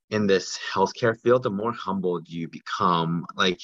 in 0.09 0.25
this 0.25 0.59
healthcare 0.73 1.19
field, 1.19 1.43
the 1.43 1.49
more 1.49 1.71
humbled 1.71 2.27
you 2.27 2.47
become. 2.47 3.25
Like 3.35 3.59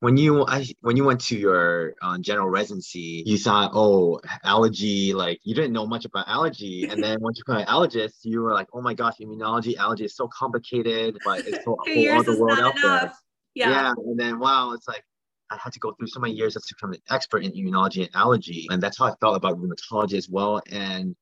when 0.00 0.16
you 0.16 0.46
I, 0.46 0.66
when 0.80 0.96
you 0.96 1.04
went 1.04 1.20
to 1.22 1.36
your 1.36 1.94
uh, 2.00 2.18
general 2.18 2.48
residency, 2.48 3.22
you 3.26 3.38
thought, 3.38 3.72
oh, 3.74 4.20
allergy. 4.44 5.12
Like 5.12 5.40
you 5.44 5.54
didn't 5.54 5.72
know 5.72 5.86
much 5.86 6.04
about 6.04 6.28
allergy, 6.28 6.86
and 6.88 7.02
then 7.02 7.20
once 7.20 7.38
you 7.38 7.44
become 7.44 7.62
an 7.62 7.66
allergist, 7.66 8.24
you 8.24 8.40
were 8.40 8.52
like, 8.52 8.68
oh 8.72 8.80
my 8.80 8.94
gosh, 8.94 9.18
immunology, 9.20 9.76
allergy 9.76 10.04
is 10.04 10.16
so 10.16 10.28
complicated, 10.28 11.18
but 11.24 11.46
it's 11.46 11.64
so 11.64 11.76
whole 11.86 12.18
other 12.18 12.38
world 12.38 12.58
out 12.58 12.76
enough. 12.76 12.82
there. 12.82 13.12
Yeah. 13.54 13.70
yeah, 13.70 13.92
and 13.96 14.18
then 14.18 14.38
wow, 14.38 14.72
it's 14.72 14.86
like 14.86 15.04
I 15.50 15.56
had 15.56 15.72
to 15.72 15.80
go 15.80 15.92
through 15.92 16.08
so 16.08 16.20
many 16.20 16.34
years 16.34 16.54
to 16.54 16.74
become 16.74 16.92
an 16.92 17.00
expert 17.10 17.44
in 17.44 17.52
immunology 17.52 18.04
and 18.04 18.10
allergy. 18.14 18.66
And 18.70 18.82
that's 18.82 18.98
how 18.98 19.06
I 19.06 19.14
felt 19.20 19.36
about 19.36 19.58
rheumatology 19.58 20.14
as 20.14 20.28
well. 20.28 20.60
And 20.70 21.16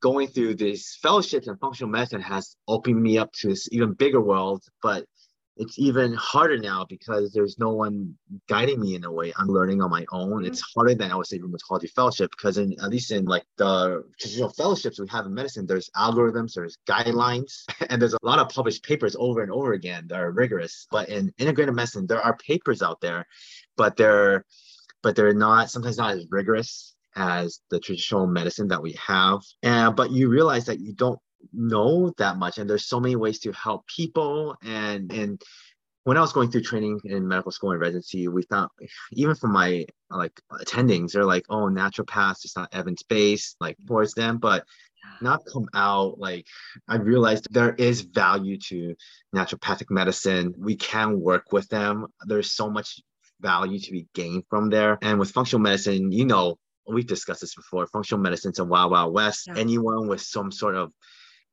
going 0.00 0.28
through 0.28 0.56
these 0.56 0.98
fellowships 1.02 1.46
in 1.46 1.56
functional 1.58 1.90
medicine 1.90 2.20
has 2.20 2.56
opened 2.66 3.00
me 3.00 3.18
up 3.18 3.32
to 3.40 3.48
this 3.48 3.68
even 3.72 3.92
bigger 3.92 4.20
world. 4.20 4.62
But 4.82 5.04
it's 5.60 5.78
even 5.78 6.14
harder 6.14 6.56
now 6.58 6.86
because 6.88 7.32
there's 7.32 7.58
no 7.58 7.68
one 7.68 8.14
guiding 8.48 8.80
me 8.80 8.94
in 8.94 9.04
a 9.04 9.12
way. 9.12 9.30
I'm 9.36 9.46
learning 9.46 9.82
on 9.82 9.90
my 9.90 10.06
own. 10.10 10.30
Mm-hmm. 10.30 10.46
It's 10.46 10.62
harder 10.74 10.94
than 10.94 11.12
I 11.12 11.16
would 11.16 11.26
say 11.26 11.38
rheumatology 11.38 11.90
fellowship 11.90 12.30
because 12.30 12.56
in 12.56 12.72
at 12.80 12.88
least 12.88 13.10
in 13.10 13.26
like 13.26 13.44
the 13.58 14.02
traditional 14.18 14.48
fellowships 14.48 14.98
we 14.98 15.06
have 15.08 15.26
in 15.26 15.34
medicine, 15.34 15.66
there's 15.66 15.90
algorithms, 15.90 16.54
there's 16.54 16.78
guidelines, 16.88 17.64
and 17.90 18.00
there's 18.00 18.14
a 18.14 18.18
lot 18.22 18.38
of 18.38 18.48
published 18.48 18.84
papers 18.84 19.14
over 19.18 19.42
and 19.42 19.52
over 19.52 19.74
again 19.74 20.06
that 20.08 20.18
are 20.18 20.30
rigorous. 20.30 20.86
But 20.90 21.10
in 21.10 21.30
integrative 21.38 21.74
medicine, 21.74 22.06
there 22.06 22.22
are 22.22 22.38
papers 22.38 22.80
out 22.80 23.02
there, 23.02 23.26
but 23.76 23.96
they're 23.96 24.44
but 25.02 25.16
they're 25.16 25.34
not 25.34 25.70
sometimes 25.70 25.96
not 25.96 26.12
as 26.16 26.26
rigorous 26.30 26.94
as 27.16 27.60
the 27.70 27.80
traditional 27.80 28.26
medicine 28.26 28.68
that 28.68 28.82
we 28.82 28.92
have. 29.06 29.40
And 29.62 29.96
but 29.96 30.10
you 30.10 30.28
realize 30.28 30.66
that 30.66 30.80
you 30.80 30.92
don't 30.92 31.18
know 31.52 32.12
that 32.18 32.36
much 32.36 32.58
and 32.58 32.68
there's 32.68 32.86
so 32.86 33.00
many 33.00 33.16
ways 33.16 33.38
to 33.40 33.52
help 33.52 33.86
people 33.86 34.56
and 34.62 35.10
and 35.12 35.42
when 36.04 36.16
I 36.16 36.20
was 36.20 36.32
going 36.32 36.50
through 36.50 36.62
training 36.62 37.00
in 37.04 37.28
medical 37.28 37.52
school 37.52 37.72
and 37.72 37.80
residency, 37.80 38.26
we 38.26 38.42
found 38.42 38.70
even 39.12 39.34
from 39.34 39.52
my 39.52 39.84
like 40.10 40.32
attendings, 40.50 41.12
they're 41.12 41.24
like, 41.24 41.44
oh, 41.50 41.66
naturopaths, 41.66 42.44
it's 42.44 42.56
not 42.56 42.70
evidence 42.72 43.02
based, 43.02 43.56
like 43.60 43.76
towards 43.86 44.14
them, 44.14 44.38
but 44.38 44.64
not 45.20 45.42
come 45.52 45.68
out 45.74 46.18
like 46.18 46.46
I 46.88 46.96
realized 46.96 47.48
there 47.50 47.74
is 47.74 48.00
value 48.02 48.58
to 48.68 48.94
naturopathic 49.34 49.90
medicine. 49.90 50.54
We 50.58 50.76
can 50.76 51.20
work 51.20 51.52
with 51.52 51.68
them. 51.68 52.06
There's 52.26 52.52
so 52.52 52.70
much 52.70 53.00
value 53.40 53.78
to 53.78 53.92
be 53.92 54.06
gained 54.14 54.44
from 54.48 54.70
there. 54.70 54.98
And 55.02 55.18
with 55.18 55.30
functional 55.30 55.62
medicine, 55.62 56.12
you 56.12 56.24
know, 56.24 56.58
we've 56.86 57.06
discussed 57.06 57.40
this 57.40 57.54
before. 57.54 57.86
Functional 57.86 58.22
medicine's 58.22 58.58
a 58.58 58.64
wild, 58.64 58.90
wild 58.92 59.14
west. 59.14 59.46
Yeah. 59.46 59.58
Anyone 59.58 60.08
with 60.08 60.20
some 60.20 60.50
sort 60.50 60.74
of 60.74 60.92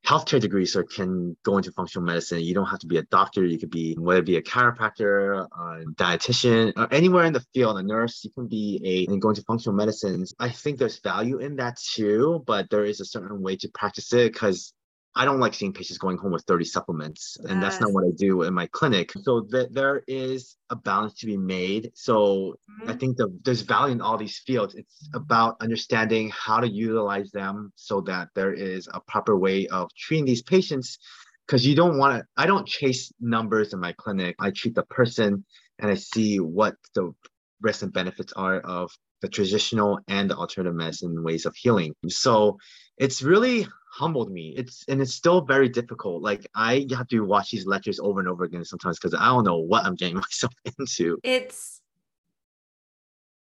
healthcare 0.05 0.39
degrees 0.39 0.75
or 0.75 0.83
can 0.83 1.35
go 1.43 1.57
into 1.57 1.71
functional 1.71 2.05
medicine. 2.05 2.39
You 2.39 2.53
don't 2.53 2.67
have 2.67 2.79
to 2.79 2.87
be 2.87 2.97
a 2.97 3.03
doctor. 3.03 3.45
You 3.45 3.59
could 3.59 3.71
be 3.71 3.95
whether 3.95 4.19
it 4.19 4.25
be 4.25 4.37
a 4.37 4.41
chiropractor, 4.41 5.45
a 5.45 5.85
dietitian, 5.95 6.73
or 6.77 6.91
anywhere 6.93 7.25
in 7.25 7.33
the 7.33 7.43
field, 7.53 7.77
a 7.77 7.83
nurse. 7.83 8.23
You 8.23 8.31
can 8.31 8.47
be 8.47 8.79
a 8.83 9.11
and 9.11 9.21
go 9.21 9.29
into 9.29 9.41
functional 9.43 9.75
medicine. 9.75 10.25
I 10.39 10.49
think 10.49 10.77
there's 10.77 10.99
value 10.99 11.39
in 11.39 11.57
that 11.57 11.77
too, 11.77 12.43
but 12.45 12.69
there 12.69 12.85
is 12.85 13.01
a 13.01 13.05
certain 13.05 13.41
way 13.41 13.57
to 13.57 13.69
practice 13.73 14.13
it 14.13 14.31
because 14.31 14.73
I 15.17 15.25
don't 15.25 15.39
like 15.39 15.53
seeing 15.53 15.73
patients 15.73 15.97
going 15.97 16.17
home 16.17 16.31
with 16.31 16.43
30 16.43 16.65
supplements, 16.65 17.37
and 17.49 17.61
that's 17.61 17.81
not 17.81 17.91
what 17.91 18.05
I 18.05 18.11
do 18.15 18.43
in 18.43 18.53
my 18.53 18.67
clinic. 18.67 19.11
So 19.23 19.41
th- 19.41 19.69
there 19.71 20.03
is 20.07 20.55
a 20.69 20.75
balance 20.75 21.15
to 21.15 21.25
be 21.25 21.37
made. 21.37 21.91
So 21.95 22.55
mm-hmm. 22.81 22.89
I 22.89 22.93
think 22.93 23.17
the, 23.17 23.35
there's 23.43 23.61
value 23.61 23.93
in 23.93 24.01
all 24.01 24.17
these 24.17 24.39
fields. 24.45 24.75
It's 24.75 25.09
about 25.13 25.57
understanding 25.59 26.29
how 26.29 26.59
to 26.59 26.69
utilize 26.69 27.31
them 27.31 27.73
so 27.75 28.01
that 28.01 28.29
there 28.35 28.53
is 28.53 28.87
a 28.93 29.01
proper 29.01 29.35
way 29.37 29.67
of 29.67 29.89
treating 29.97 30.25
these 30.25 30.43
patients. 30.43 30.99
Because 31.45 31.65
you 31.65 31.75
don't 31.75 31.97
want 31.97 32.19
to, 32.19 32.25
I 32.35 32.45
don't 32.45 32.67
chase 32.67 33.11
numbers 33.19 33.73
in 33.73 33.79
my 33.79 33.93
clinic. 33.93 34.35
I 34.39 34.51
treat 34.51 34.75
the 34.75 34.83
person 34.83 35.45
and 35.79 35.89
I 35.89 35.95
see 35.95 36.39
what 36.39 36.75
the 36.93 37.13
risks 37.61 37.83
and 37.83 37.93
benefits 37.93 38.33
are 38.33 38.59
of 38.59 38.91
the 39.21 39.29
traditional 39.29 39.99
and 40.07 40.29
the 40.29 40.35
alternative 40.35 40.75
medicine 40.75 41.23
ways 41.23 41.45
of 41.45 41.55
healing. 41.55 41.93
So 42.07 42.57
it's 42.97 43.21
really 43.21 43.67
humbled 43.97 44.31
me. 44.31 44.53
It's 44.55 44.85
and 44.87 45.01
it's 45.01 45.13
still 45.13 45.41
very 45.41 45.69
difficult. 45.69 46.21
Like 46.21 46.45
I 46.53 46.85
have 46.95 47.07
to 47.07 47.21
watch 47.21 47.51
these 47.51 47.65
lectures 47.65 47.99
over 47.99 48.19
and 48.19 48.29
over 48.29 48.43
again 48.43 48.63
sometimes 48.63 48.99
because 48.99 49.15
I 49.19 49.25
don't 49.25 49.43
know 49.43 49.57
what 49.57 49.85
I'm 49.85 49.95
getting 49.95 50.15
myself 50.27 50.53
into. 50.77 51.17
It's 51.23 51.81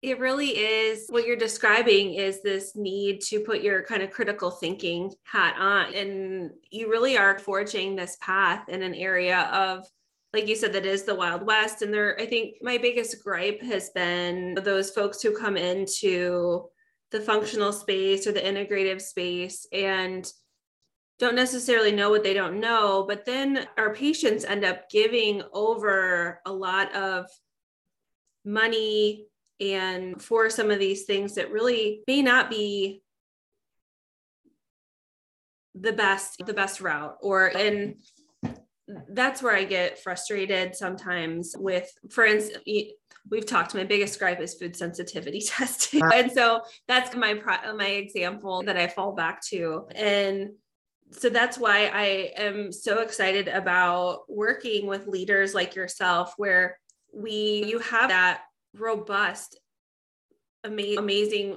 it 0.03 0.19
really 0.19 0.51
is 0.51 1.07
what 1.09 1.27
you're 1.27 1.37
describing 1.37 2.15
is 2.15 2.43
this 2.43 2.77
need 2.77 3.21
to 3.23 3.41
put 3.41 3.63
your 3.63 3.83
kind 3.83 4.03
of 4.03 4.11
critical 4.11 4.51
thinking 4.51 5.13
hat 5.25 5.57
on 5.59 5.93
and 5.95 6.51
you 6.71 6.91
really 6.91 7.17
are 7.17 7.39
forging 7.39 7.97
this 7.97 8.17
path 8.21 8.69
in 8.69 8.83
an 8.83 8.95
area 8.95 9.49
of 9.53 9.85
like 10.35 10.47
you 10.47 10.55
said 10.55 10.73
that 10.75 10.85
is 10.85 11.05
the 11.05 11.15
wild 11.15 11.45
west 11.47 11.81
and 11.81 11.93
there 11.93 12.21
i 12.21 12.27
think 12.27 12.57
my 12.61 12.77
biggest 12.77 13.25
gripe 13.25 13.61
has 13.63 13.89
been 13.91 14.55
those 14.63 14.91
folks 14.91 15.23
who 15.23 15.37
come 15.37 15.57
into 15.57 16.67
the 17.11 17.21
functional 17.21 17.73
space 17.73 18.27
or 18.27 18.33
the 18.33 18.41
integrative 18.41 19.01
space 19.01 19.67
and 19.73 20.31
don't 21.19 21.35
necessarily 21.35 21.93
know 21.93 22.11
what 22.11 22.23
they 22.23 22.35
don't 22.35 22.61
know, 22.61 23.05
but 23.09 23.25
then 23.25 23.67
our 23.79 23.95
patients 23.95 24.45
end 24.45 24.65
up 24.65 24.91
giving 24.91 25.43
over 25.53 26.41
a 26.45 26.53
lot 26.53 26.95
of 26.95 27.27
money 28.45 29.27
and 29.61 30.21
for 30.23 30.51
some 30.51 30.71
of 30.71 30.79
these 30.79 31.05
things 31.05 31.35
that 31.35 31.51
really 31.51 32.03
may 32.07 32.23
not 32.23 32.51
be 32.51 33.03
the 35.75 35.93
best 35.93 36.43
the 36.47 36.55
best 36.55 36.81
route 36.81 37.17
or 37.21 37.49
and 37.49 37.97
that's 39.11 39.43
where 39.43 39.55
i 39.55 39.65
get 39.65 39.99
frustrated 39.99 40.75
sometimes 40.75 41.55
with 41.59 41.91
for 42.11 42.25
instance 42.25 42.63
we've 43.31 43.47
talked 43.47 43.75
my 43.75 43.85
biggest 43.85 44.19
gripe 44.19 44.41
is 44.41 44.55
food 44.55 44.77
sensitivity 44.77 45.41
testing. 45.47 46.03
And 46.13 46.31
so 46.31 46.63
that's 46.89 47.15
my 47.17 47.35
my 47.77 47.87
example 47.87 48.63
that 48.65 48.77
i 48.77 48.87
fall 48.87 49.13
back 49.13 49.43
to. 49.47 49.87
And 49.95 50.51
so 51.13 51.29
that's 51.29 51.59
why 51.59 51.87
I 51.87 52.33
am 52.37 52.73
so 52.73 53.01
excited 53.01 53.49
about 53.49 54.23
working 54.29 54.87
with 54.87 55.07
leaders 55.07 55.55
like 55.55 55.75
yourself, 55.75 56.35
where 56.37 56.79
we 57.15 57.65
you 57.67 57.79
have 57.79 58.11
that 58.11 58.43
robust, 58.75 59.59
amazing, 60.65 60.99
amazing 60.99 61.57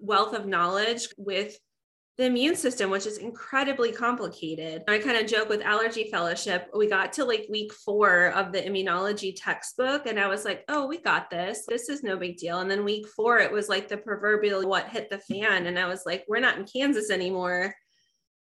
wealth 0.00 0.34
of 0.34 0.46
knowledge 0.46 1.08
with 1.16 1.58
the 2.18 2.24
immune 2.24 2.56
system, 2.56 2.88
which 2.88 3.04
is 3.04 3.18
incredibly 3.18 3.92
complicated. 3.92 4.82
I 4.88 4.98
kind 4.98 5.18
of 5.18 5.26
joke 5.26 5.50
with 5.50 5.60
Allergy 5.60 6.08
Fellowship. 6.10 6.70
We 6.74 6.88
got 6.88 7.12
to 7.14 7.26
like 7.26 7.46
week 7.50 7.74
four 7.74 8.28
of 8.28 8.52
the 8.52 8.62
immunology 8.62 9.34
textbook, 9.36 10.06
and 10.06 10.18
I 10.18 10.26
was 10.26 10.46
like, 10.46 10.64
oh, 10.68 10.86
we 10.86 10.98
got 10.98 11.28
this. 11.28 11.66
This 11.68 11.90
is 11.90 12.02
no 12.02 12.16
big 12.16 12.38
deal. 12.38 12.60
And 12.60 12.70
then 12.70 12.84
week 12.84 13.06
four, 13.08 13.38
it 13.40 13.52
was 13.52 13.68
like 13.68 13.88
the 13.88 13.98
proverbial 13.98 14.66
what 14.66 14.88
hit 14.88 15.10
the 15.10 15.18
fan. 15.18 15.66
And 15.66 15.78
I 15.78 15.86
was 15.88 16.04
like, 16.06 16.24
we're 16.26 16.40
not 16.40 16.56
in 16.56 16.64
Kansas 16.64 17.10
anymore. 17.10 17.74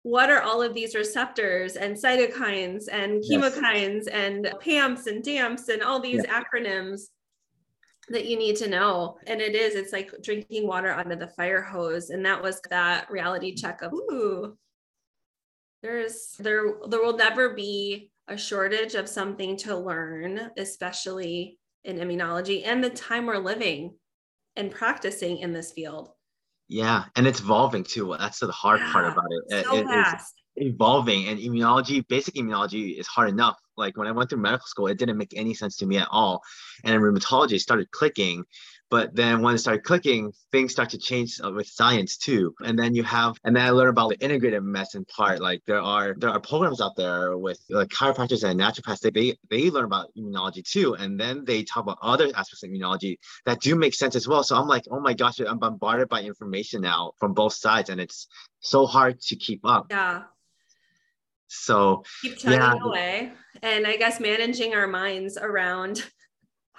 What 0.03 0.29
are 0.29 0.41
all 0.41 0.61
of 0.61 0.73
these 0.73 0.95
receptors 0.95 1.75
and 1.75 1.95
cytokines 1.95 2.85
and 2.91 3.23
chemokines 3.23 4.05
yes. 4.05 4.07
and 4.07 4.45
PAMPs 4.61 5.07
and 5.07 5.23
DAMPs 5.23 5.69
and 5.69 5.81
all 5.81 5.99
these 5.99 6.23
yeah. 6.25 6.41
acronyms? 6.41 7.07
that 8.09 8.25
you 8.25 8.37
need 8.37 8.57
to 8.57 8.69
know. 8.69 9.17
And 9.27 9.39
it 9.41 9.55
is, 9.55 9.75
it's 9.75 9.93
like 9.93 10.11
drinking 10.21 10.67
water 10.67 10.89
out 10.89 11.09
of 11.11 11.19
the 11.19 11.27
fire 11.27 11.61
hose. 11.61 12.09
And 12.09 12.25
that 12.25 12.41
was 12.41 12.59
that 12.69 13.09
reality 13.09 13.55
check 13.55 13.81
of, 13.81 13.93
ooh, 13.93 14.57
there's 15.81 16.35
there 16.39 16.63
there 16.87 17.01
will 17.01 17.17
never 17.17 17.53
be 17.53 18.09
a 18.29 18.37
shortage 18.37 18.95
of 18.95 19.09
something 19.09 19.57
to 19.57 19.77
learn, 19.77 20.49
especially 20.57 21.59
in 21.83 21.97
immunology 21.97 22.63
and 22.65 22.81
the 22.81 22.89
time 22.89 23.25
we're 23.25 23.37
living 23.37 23.93
and 24.55 24.71
practicing 24.71 25.39
in 25.39 25.51
this 25.51 25.73
field. 25.73 26.12
Yeah, 26.73 27.03
and 27.15 27.27
it's 27.27 27.39
evolving 27.39 27.83
too. 27.83 28.15
That's 28.17 28.39
the 28.39 28.51
hard 28.51 28.79
yeah, 28.79 28.91
part 28.91 29.05
about 29.05 29.27
it. 29.29 29.65
So 29.65 29.75
it, 29.75 29.85
fast 29.85 30.33
evolving 30.55 31.27
and 31.27 31.39
immunology 31.39 32.07
basic 32.07 32.35
immunology 32.35 32.99
is 32.99 33.07
hard 33.07 33.27
enough 33.27 33.57
like 33.75 33.97
when 33.97 34.05
i 34.05 34.11
went 34.11 34.29
through 34.29 34.39
medical 34.39 34.67
school 34.67 34.85
it 34.85 34.99
didn't 34.99 35.17
make 35.17 35.33
any 35.35 35.51
sense 35.51 35.77
to 35.77 35.85
me 35.87 35.97
at 35.97 36.07
all 36.11 36.41
and 36.83 36.93
in 36.93 37.01
rheumatology 37.01 37.59
started 37.59 37.89
clicking 37.89 38.43
but 38.93 39.15
then 39.15 39.41
when 39.41 39.55
it 39.55 39.57
started 39.57 39.83
clicking, 39.83 40.31
things 40.51 40.71
start 40.71 40.91
to 40.91 40.99
change 40.99 41.41
with 41.41 41.65
science 41.65 42.15
too. 42.15 42.53
And 42.63 42.77
then 42.77 42.93
you 42.93 43.01
have, 43.01 43.39
and 43.43 43.55
then 43.55 43.65
I 43.65 43.71
learned 43.71 43.89
about 43.89 44.09
the 44.09 44.17
integrative 44.17 44.63
medicine 44.63 45.03
part. 45.05 45.41
Like 45.41 45.63
there 45.65 45.81
are 45.81 46.13
there 46.15 46.29
are 46.29 46.39
programs 46.39 46.79
out 46.79 46.95
there 46.95 47.35
with 47.35 47.59
like 47.71 47.87
chiropractors 47.87 48.47
and 48.47 48.59
naturopaths. 48.59 48.99
They 48.99 49.09
they, 49.09 49.35
they 49.49 49.71
learn 49.71 49.85
about 49.85 50.13
immunology 50.15 50.63
too, 50.63 50.93
and 50.93 51.19
then 51.19 51.43
they 51.43 51.63
talk 51.63 51.81
about 51.81 51.97
other 52.03 52.25
aspects 52.35 52.61
of 52.61 52.69
immunology 52.69 53.17
that 53.47 53.61
do 53.61 53.75
make 53.75 53.95
sense 53.95 54.15
as 54.15 54.27
well. 54.27 54.43
So 54.43 54.55
I'm 54.55 54.67
like, 54.67 54.83
oh 54.91 54.99
my 54.99 55.15
gosh, 55.15 55.39
I'm 55.39 55.57
bombarded 55.57 56.07
by 56.07 56.21
information 56.21 56.81
now 56.81 57.13
from 57.19 57.33
both 57.33 57.53
sides, 57.53 57.89
and 57.89 57.99
it's 57.99 58.27
so 58.59 58.85
hard 58.85 59.19
to 59.21 59.35
keep 59.35 59.61
up. 59.65 59.87
Yeah. 59.89 60.21
So 61.47 62.03
keep 62.21 62.37
chugging 62.37 62.59
yeah. 62.59 62.77
away, 62.79 63.31
and 63.63 63.87
I 63.87 63.97
guess 63.97 64.19
managing 64.19 64.75
our 64.75 64.85
minds 64.85 65.35
around 65.35 66.03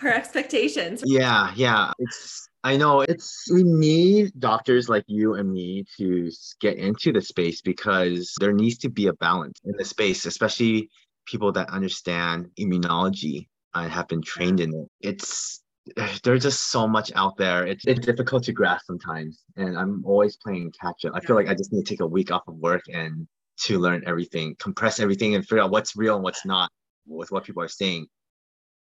our 0.02 0.08
expectations. 0.12 1.02
Yeah, 1.06 1.52
yeah. 1.54 1.92
It's 1.98 2.48
I 2.62 2.76
know 2.76 3.02
it's 3.02 3.46
we 3.52 3.62
need 3.62 4.32
doctors 4.38 4.88
like 4.88 5.04
you 5.06 5.34
and 5.34 5.52
me 5.52 5.84
to 5.98 6.30
get 6.60 6.78
into 6.78 7.12
the 7.12 7.20
space 7.20 7.60
because 7.60 8.34
there 8.40 8.52
needs 8.52 8.78
to 8.78 8.88
be 8.88 9.08
a 9.08 9.12
balance 9.14 9.60
in 9.64 9.74
the 9.76 9.84
space, 9.84 10.24
especially 10.24 10.88
people 11.26 11.52
that 11.52 11.68
understand 11.70 12.48
immunology 12.58 13.48
and 13.74 13.90
have 13.90 14.08
been 14.08 14.22
trained 14.22 14.60
in 14.60 14.72
it. 14.74 14.88
It's 15.00 15.62
there's 16.22 16.42
just 16.42 16.70
so 16.70 16.88
much 16.88 17.12
out 17.14 17.36
there. 17.36 17.66
It's, 17.66 17.86
it's 17.86 18.00
difficult 18.00 18.44
to 18.44 18.52
grasp 18.52 18.86
sometimes. 18.86 19.42
And 19.56 19.76
I'm 19.76 20.02
always 20.06 20.36
playing 20.36 20.72
catch 20.80 21.04
up. 21.04 21.12
I 21.14 21.20
feel 21.20 21.36
like 21.36 21.48
I 21.48 21.54
just 21.54 21.72
need 21.72 21.84
to 21.84 21.90
take 21.90 22.00
a 22.00 22.06
week 22.06 22.30
off 22.30 22.48
of 22.48 22.56
work 22.56 22.82
and 22.92 23.26
to 23.62 23.78
learn 23.78 24.02
everything, 24.06 24.56
compress 24.58 25.00
everything 25.00 25.34
and 25.34 25.46
figure 25.46 25.62
out 25.62 25.70
what's 25.70 25.96
real 25.96 26.14
and 26.14 26.24
what's 26.24 26.44
not 26.44 26.70
with 27.06 27.30
what 27.30 27.44
people 27.44 27.62
are 27.62 27.68
saying. 27.68 28.06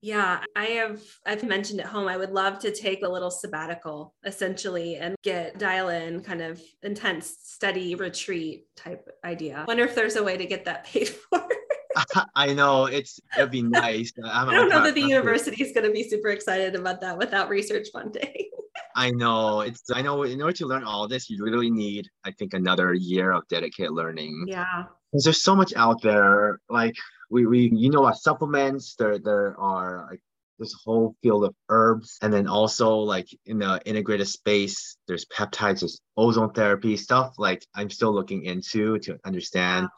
Yeah, 0.07 0.39
I 0.55 0.67
have 0.67 1.03
I've 1.27 1.43
mentioned 1.43 1.81
at 1.81 1.87
home 1.87 2.07
I 2.07 2.17
would 2.17 2.31
love 2.31 2.61
to 2.61 2.71
take 2.71 3.03
a 3.03 3.09
little 3.09 3.29
sabbatical 3.29 4.15
essentially 4.25 4.95
and 4.99 5.17
get 5.25 5.59
dial 5.59 5.89
in 5.89 6.21
kind 6.21 6.43
of 6.43 6.63
intense 6.85 7.37
study 7.43 7.97
retreat 7.97 8.69
type 8.77 9.11
idea. 9.25 9.65
Wonder 9.67 9.83
if 9.83 9.97
there's 9.97 10.15
a 10.15 10.23
way 10.23 10.37
to 10.37 10.47
get 10.47 10.65
that 10.67 10.85
paid 10.85 11.09
for. 11.31 11.49
I 12.37 12.55
know 12.55 12.85
it's 12.85 13.19
it'd 13.37 13.51
be 13.51 13.63
nice. 13.63 14.13
I'm, 14.25 14.49
I 14.49 14.53
do 14.53 14.59
not 14.61 14.69
know 14.69 14.85
that 14.85 14.95
the 14.95 15.01
university 15.01 15.61
is 15.61 15.73
going 15.73 15.87
to 15.87 15.93
be 15.93 16.09
super 16.09 16.29
excited 16.29 16.77
about 16.77 17.01
that 17.01 17.19
without 17.19 17.49
research 17.49 17.89
funding. 17.93 18.49
I 18.95 19.11
know 19.11 19.63
it's 19.63 19.91
I 19.93 20.03
know 20.03 20.23
in 20.23 20.41
order 20.41 20.57
to 20.59 20.67
learn 20.69 20.85
all 20.85 21.09
this, 21.09 21.29
you 21.29 21.45
literally 21.45 21.73
need 21.73 22.07
I 22.25 22.31
think 22.31 22.55
another 22.55 22.95
year 22.95 23.33
of 23.33 23.43
dedicated 23.49 23.91
learning. 23.91 24.45
Yeah. 24.47 24.85
Because 25.11 25.25
there's 25.25 25.43
so 25.43 25.57
much 25.57 25.75
out 25.75 26.01
there. 26.01 26.61
Like 26.71 26.95
we 27.31 27.47
we 27.47 27.71
you 27.75 27.91
know 27.91 28.01
about 28.01 28.19
supplements. 28.19 28.95
There 28.97 29.19
there 29.19 29.59
are 29.59 30.09
like 30.11 30.21
this 30.59 30.75
whole 30.85 31.15
field 31.23 31.45
of 31.45 31.55
herbs 31.69 32.19
and 32.23 32.33
then 32.33 32.47
also 32.47 32.97
like 32.97 33.29
in 33.45 33.59
the 33.59 33.81
integrated 33.85 34.27
space 34.27 34.97
there's 35.07 35.27
peptides 35.27 35.81
there's 35.81 36.01
ozone 36.17 36.51
therapy 36.53 36.97
stuff 36.97 37.35
like 37.39 37.65
i'm 37.75 37.91
still 37.91 38.13
looking 38.13 38.45
into 38.45 38.99
to 38.99 39.19
understand 39.25 39.89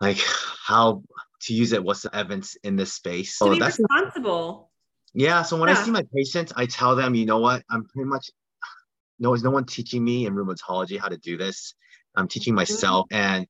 like 0.00 0.18
how 0.66 1.02
to 1.40 1.54
use 1.54 1.72
it 1.72 1.82
what's 1.82 2.02
the 2.02 2.16
evidence 2.16 2.56
in 2.62 2.76
this 2.76 2.94
space 2.94 3.36
so 3.36 3.46
to 3.46 3.52
be 3.52 3.58
that's 3.58 3.78
responsible 3.78 4.70
yeah 5.12 5.42
so 5.42 5.58
when 5.58 5.68
yeah. 5.68 5.78
i 5.78 5.82
see 5.82 5.90
my 5.90 6.04
patients 6.14 6.52
i 6.56 6.64
tell 6.66 6.96
them 6.96 7.14
you 7.14 7.26
know 7.26 7.38
what 7.38 7.62
i'm 7.70 7.84
pretty 7.84 8.08
much 8.08 8.30
no 9.18 9.30
there's 9.30 9.44
no 9.44 9.50
one 9.50 9.64
teaching 9.64 10.02
me 10.02 10.26
in 10.26 10.34
rheumatology 10.34 10.98
how 10.98 11.08
to 11.08 11.18
do 11.18 11.36
this 11.36 11.74
i'm 12.16 12.28
teaching 12.28 12.54
myself 12.54 13.06
mm-hmm. 13.12 13.38
and 13.38 13.46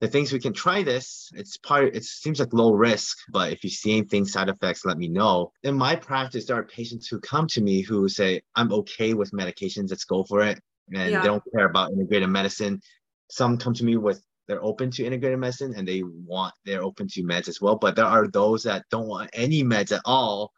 the 0.00 0.08
things 0.08 0.32
we 0.32 0.38
can 0.38 0.52
try 0.52 0.82
this 0.82 1.30
it's 1.34 1.56
part 1.56 1.94
it 1.94 2.04
seems 2.04 2.38
like 2.38 2.52
low 2.52 2.72
risk 2.72 3.18
but 3.30 3.52
if 3.52 3.64
you 3.64 3.70
see 3.70 3.92
anything 3.92 4.24
side 4.24 4.48
effects 4.48 4.84
let 4.84 4.98
me 4.98 5.08
know 5.08 5.50
in 5.62 5.74
my 5.74 5.96
practice 5.96 6.46
there 6.46 6.56
are 6.56 6.64
patients 6.64 7.08
who 7.08 7.18
come 7.20 7.46
to 7.46 7.60
me 7.60 7.80
who 7.80 8.08
say 8.08 8.40
i'm 8.54 8.72
okay 8.72 9.14
with 9.14 9.32
medications 9.32 9.90
let's 9.90 10.04
go 10.04 10.24
for 10.24 10.42
it 10.42 10.60
and 10.92 11.10
yeah. 11.10 11.20
they 11.20 11.26
don't 11.26 11.42
care 11.54 11.66
about 11.66 11.92
integrated 11.92 12.28
medicine 12.28 12.80
some 13.30 13.56
come 13.56 13.74
to 13.74 13.84
me 13.84 13.96
with 13.96 14.22
they're 14.48 14.62
open 14.62 14.90
to 14.90 15.04
integrated 15.04 15.38
medicine 15.38 15.74
and 15.76 15.88
they 15.88 16.02
want 16.02 16.54
they're 16.64 16.84
open 16.84 17.08
to 17.08 17.22
meds 17.22 17.48
as 17.48 17.60
well 17.60 17.76
but 17.76 17.96
there 17.96 18.04
are 18.04 18.28
those 18.28 18.62
that 18.62 18.84
don't 18.90 19.08
want 19.08 19.30
any 19.32 19.64
meds 19.64 19.92
at 19.92 20.02
all 20.04 20.52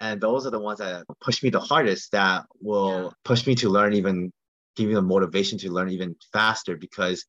and 0.00 0.20
those 0.20 0.46
are 0.46 0.50
the 0.50 0.58
ones 0.58 0.78
that 0.78 1.04
push 1.20 1.42
me 1.42 1.50
the 1.50 1.60
hardest 1.60 2.12
that 2.12 2.44
will 2.60 3.04
yeah. 3.04 3.08
push 3.24 3.46
me 3.46 3.54
to 3.54 3.68
learn 3.68 3.92
even 3.92 4.32
give 4.76 4.88
me 4.88 4.94
the 4.94 5.02
motivation 5.02 5.58
to 5.58 5.70
learn 5.70 5.90
even 5.90 6.16
faster 6.32 6.76
because 6.76 7.24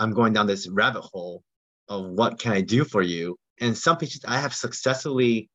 i'm 0.00 0.12
going 0.12 0.32
down 0.32 0.46
this 0.46 0.68
rabbit 0.68 1.02
hole 1.02 1.42
of 1.88 2.06
what 2.06 2.38
can 2.38 2.52
i 2.52 2.60
do 2.60 2.84
for 2.84 3.02
you 3.02 3.36
and 3.60 3.76
some 3.76 3.96
patients 3.96 4.24
i 4.26 4.38
have 4.38 4.54
successfully 4.54 5.48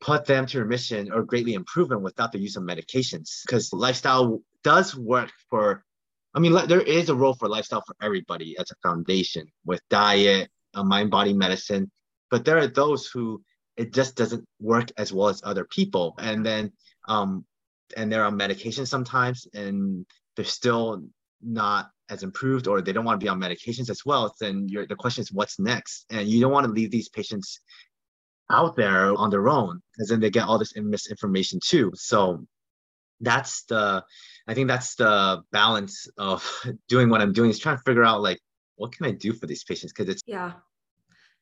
put 0.00 0.24
them 0.24 0.46
to 0.46 0.60
remission 0.60 1.12
or 1.12 1.22
greatly 1.22 1.52
improve 1.52 1.90
them 1.90 2.02
without 2.02 2.32
the 2.32 2.38
use 2.38 2.56
of 2.56 2.62
medications 2.62 3.42
because 3.44 3.72
lifestyle 3.72 4.40
does 4.64 4.96
work 4.96 5.30
for 5.50 5.84
I 6.34 6.38
mean, 6.38 6.54
there 6.68 6.80
is 6.80 7.08
a 7.08 7.14
role 7.14 7.34
for 7.34 7.48
lifestyle 7.48 7.82
for 7.84 7.96
everybody 8.00 8.56
as 8.58 8.70
a 8.70 8.88
foundation 8.88 9.46
with 9.64 9.80
diet, 9.90 10.48
mind 10.74 11.10
body 11.10 11.32
medicine. 11.32 11.90
But 12.30 12.44
there 12.44 12.58
are 12.58 12.68
those 12.68 13.08
who 13.08 13.42
it 13.76 13.92
just 13.92 14.16
doesn't 14.16 14.44
work 14.60 14.92
as 14.96 15.12
well 15.12 15.28
as 15.28 15.40
other 15.44 15.64
people. 15.64 16.14
And 16.18 16.46
then, 16.46 16.72
um, 17.08 17.44
and 17.96 18.12
they're 18.12 18.24
on 18.24 18.36
medication 18.36 18.86
sometimes 18.86 19.48
and 19.54 20.06
they're 20.36 20.44
still 20.44 21.02
not 21.42 21.90
as 22.10 22.22
improved 22.22 22.66
or 22.66 22.82
they 22.82 22.92
don't 22.92 23.04
want 23.04 23.18
to 23.18 23.24
be 23.24 23.28
on 23.28 23.40
medications 23.40 23.88
as 23.88 24.04
well. 24.04 24.34
Then 24.40 24.66
the 24.66 24.96
question 24.96 25.22
is, 25.22 25.32
what's 25.32 25.58
next? 25.58 26.06
And 26.10 26.28
you 26.28 26.40
don't 26.40 26.52
want 26.52 26.66
to 26.66 26.72
leave 26.72 26.90
these 26.90 27.08
patients 27.08 27.60
out 28.50 28.76
there 28.76 29.14
on 29.14 29.30
their 29.30 29.48
own 29.48 29.80
because 29.92 30.08
then 30.08 30.20
they 30.20 30.30
get 30.30 30.46
all 30.46 30.58
this 30.58 30.74
misinformation 30.76 31.60
too. 31.64 31.92
So 31.94 32.44
that's 33.20 33.64
the 33.64 34.04
I 34.48 34.54
think 34.54 34.68
that's 34.68 34.94
the 34.94 35.42
balance 35.52 36.08
of 36.18 36.44
doing 36.88 37.08
what 37.08 37.20
I'm 37.20 37.32
doing 37.32 37.50
is 37.50 37.58
trying 37.58 37.76
to 37.76 37.82
figure 37.84 38.04
out 38.04 38.22
like 38.22 38.38
what 38.76 38.92
can 38.92 39.06
I 39.06 39.12
do 39.12 39.32
for 39.32 39.46
these 39.46 39.64
patients 39.64 39.92
because 39.92 40.12
it's 40.12 40.22
yeah 40.26 40.52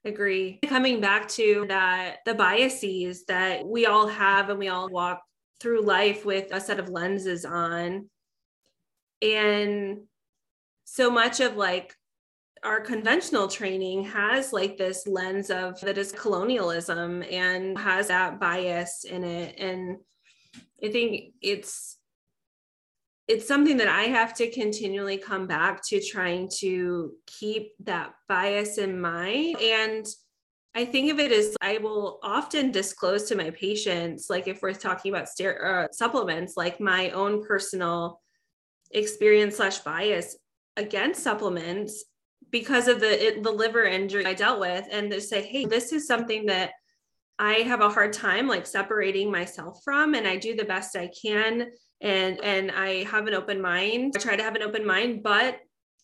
agree 0.05 0.59
coming 0.67 1.01
back 1.01 1.29
to 1.29 1.67
that 1.69 2.19
the 2.25 2.35
biases 2.35 3.25
that 3.27 3.67
we 3.67 3.87
all 3.87 4.07
have 4.07 4.49
and 4.49 4.59
we 4.59 4.69
all 4.69 4.89
walk 4.89 5.21
through 5.61 5.83
life 5.83 6.25
with 6.25 6.53
a 6.53 6.61
set 6.61 6.79
of 6.79 6.89
lenses 6.89 7.45
on 7.45 8.09
and 9.23 9.99
so 10.91 11.11
much 11.11 11.41
of 11.41 11.57
like 11.57 11.95
our 12.65 12.81
conventional 12.81 13.47
training 13.47 14.03
has 14.05 14.53
like 14.53 14.79
this 14.79 15.07
lens 15.07 15.51
of 15.51 15.79
that 15.83 15.99
is 15.99 16.13
colonialism 16.13 17.23
and 17.31 17.79
has 17.79 18.09
that 18.09 18.41
bias 18.41 19.05
in 19.05 19.23
it 19.23 19.55
and 19.59 19.99
I 20.83 20.89
think 20.89 21.35
it's 21.43 21.99
it's 23.29 23.47
something 23.47 23.77
that 23.77 23.89
I 23.89 24.05
have 24.05 24.33
to 24.37 24.51
continually 24.51 25.19
come 25.19 25.47
back 25.47 25.85
to 25.89 26.01
trying 26.01 26.49
to 26.61 27.13
keep 27.27 27.73
that 27.85 28.15
bias 28.27 28.79
in 28.79 28.99
mind. 28.99 29.57
And 29.61 30.07
I 30.75 30.87
think 30.87 31.13
of 31.13 31.21
it 31.21 31.31
as 31.31 31.55
I 31.61 31.77
will 31.77 32.21
often 32.23 32.71
disclose 32.71 33.25
to 33.25 33.37
my 33.37 33.51
patients, 33.51 34.31
like 34.31 34.49
if 34.49 34.63
we're 34.63 34.73
talking 34.73 35.13
about 35.15 35.29
uh, 35.39 35.89
supplements, 35.93 36.57
like 36.57 36.81
my 36.81 37.11
own 37.11 37.45
personal 37.45 38.23
experience 38.93 39.57
slash 39.57 39.81
bias 39.81 40.35
against 40.79 41.23
supplements 41.23 42.05
because 42.51 42.89
of 42.89 43.01
the 43.01 43.27
it, 43.27 43.43
the 43.43 43.51
liver 43.51 43.85
injury 43.85 44.25
I 44.25 44.33
dealt 44.33 44.61
with 44.61 44.87
and 44.91 45.13
they 45.13 45.21
say, 45.21 45.43
hey, 45.43 45.67
this 45.67 45.93
is 45.93 46.07
something 46.07 46.47
that 46.47 46.71
I 47.39 47.55
have 47.57 47.81
a 47.81 47.91
hard 47.91 48.13
time 48.13 48.49
like 48.49 48.67
separating 48.67 49.31
myself 49.31 49.81
from 49.85 50.15
and 50.15 50.27
I 50.27 50.37
do 50.37 50.57
the 50.57 50.65
best 50.65 50.97
I 50.97 51.11
can 51.21 51.71
and 52.01 52.41
and 52.43 52.71
I 52.71 53.05
have 53.05 53.27
an 53.27 53.35
open 53.35 53.61
mind. 53.61 54.15
I 54.17 54.21
try 54.21 54.37
to 54.37 54.43
have 54.43 54.55
an 54.55 54.63
open 54.63 54.87
mind, 54.87 55.23
but 55.23 55.59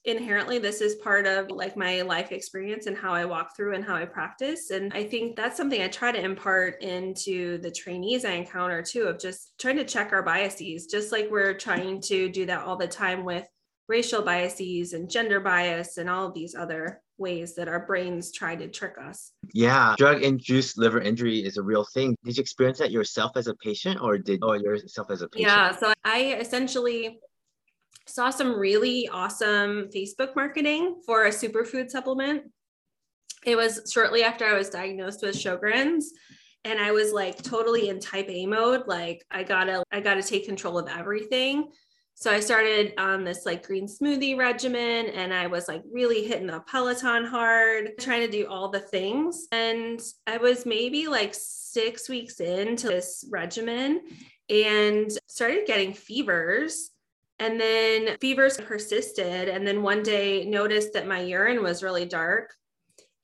inherently 0.05 0.59
this 0.59 0.83
is 0.83 0.97
part 0.97 1.27
of 1.27 1.51
like 1.51 1.79
my 1.79 2.03
life 2.03 2.31
experience 2.31 2.87
and 2.87 2.97
how 2.97 3.15
I 3.15 3.25
walk 3.25 3.57
through 3.57 3.75
and 3.75 3.83
how 3.85 3.95
I 3.95 4.05
practice. 4.05 4.71
And 4.71 4.93
I 4.93 5.05
think 5.05 5.35
that's 5.35 5.57
something 5.57 5.81
I 5.81 5.89
try 5.89 6.13
to 6.13 6.23
impart 6.23 6.83
into 6.83 7.57
the 7.59 7.71
trainees 7.71 8.27
I 8.27 8.33
encounter 8.33 8.83
too, 8.83 9.05
of 9.05 9.19
just 9.19 9.55
trying 9.59 9.77
to 9.77 9.85
check 9.85 10.13
our 10.13 10.23
biases, 10.23 10.87
just 10.87 11.11
like 11.11 11.29
we're 11.31 11.55
trying 11.55 12.03
to 12.03 12.29
do 12.29 12.45
that 12.47 12.65
all 12.65 12.77
the 12.77 12.87
time 12.87 13.25
with 13.25 13.47
racial 13.88 14.23
biases 14.23 14.92
and 14.92 15.11
gender 15.11 15.40
bias 15.40 15.99
and 15.99 16.09
all 16.09 16.27
of 16.27 16.35
these 16.35 16.55
other 16.55 17.03
ways 17.18 17.55
that 17.55 17.68
our 17.68 17.87
brains 17.87 18.33
try 18.33 18.57
to 18.57 18.68
trick 18.68 18.94
us. 19.01 19.33
Yeah, 19.53 19.94
drug 19.99 20.23
induced 20.23 20.79
liver 20.79 21.01
injury 21.01 21.38
is 21.38 21.57
a 21.57 21.62
real 21.62 21.85
thing. 21.92 22.16
Did 22.25 22.37
you 22.37 22.40
experience 22.40 22.79
that 22.79 22.90
yourself 22.90 23.33
as 23.37 23.47
a 23.47 23.55
patient 23.55 24.01
or 24.01 24.18
did 24.18 24.42
or 24.42 24.57
yourself 24.57 25.11
as 25.11 25.23
a 25.23 25.29
patient? 25.29 25.51
Yeah, 25.51 25.77
so 25.77 25.92
I 26.05 26.37
essentially 26.40 27.20
saw 28.07 28.31
some 28.31 28.59
really 28.59 29.09
awesome 29.09 29.88
Facebook 29.94 30.35
marketing 30.35 31.01
for 31.07 31.27
a 31.27 31.31
superfood 31.31 31.90
supplement. 31.90 32.44
It 33.44 33.57
was 33.57 33.90
shortly 33.92 34.23
after 34.23 34.47
I 34.47 34.55
was 34.55 34.70
diagnosed 34.70 35.23
with 35.23 35.37
Sjogren's 35.37 36.12
and 36.64 36.81
I 36.81 36.92
was 36.92 37.12
like 37.12 37.42
totally 37.42 37.90
in 37.90 38.01
type 38.01 38.29
A 38.29 38.47
mode 38.47 38.87
like 38.87 39.25
I 39.31 39.42
got 39.42 39.64
to 39.64 39.83
I 39.92 40.01
got 40.01 40.14
to 40.14 40.23
take 40.23 40.47
control 40.47 40.79
of 40.79 40.88
everything. 40.88 41.68
So 42.16 42.31
I 42.31 42.40
started 42.40 42.94
on 42.96 43.24
this 43.24 43.44
like 43.44 43.66
green 43.66 43.87
smoothie 43.87 44.38
regimen 44.38 45.09
and 45.09 45.35
I 45.35 45.46
was 45.48 45.68
like 45.68 45.83
really 45.92 46.24
hitting 46.24 46.46
the 46.46 46.61
Peloton 46.61 47.24
hard, 47.24 47.90
trying 47.98 48.20
to 48.20 48.31
do 48.31 48.46
all 48.46 48.68
the 48.70 48.81
things. 48.81 49.46
And 49.53 50.00
I 50.27 50.38
was 50.38 50.64
maybe 50.64 51.09
like 51.09 51.35
6 51.35 52.09
weeks 52.09 52.40
into 52.40 52.87
this 52.87 53.27
regimen 53.31 54.00
and 54.48 55.11
started 55.27 55.66
getting 55.66 55.92
fevers 55.92 56.92
and 57.40 57.61
then 57.61 58.16
fevers 58.20 58.59
persisted. 58.59 59.48
And 59.48 59.66
then 59.66 59.83
one 59.83 60.03
day 60.03 60.44
noticed 60.44 60.92
that 60.92 61.09
my 61.09 61.20
urine 61.20 61.62
was 61.64 61.83
really 61.83 62.07
dark 62.07 62.55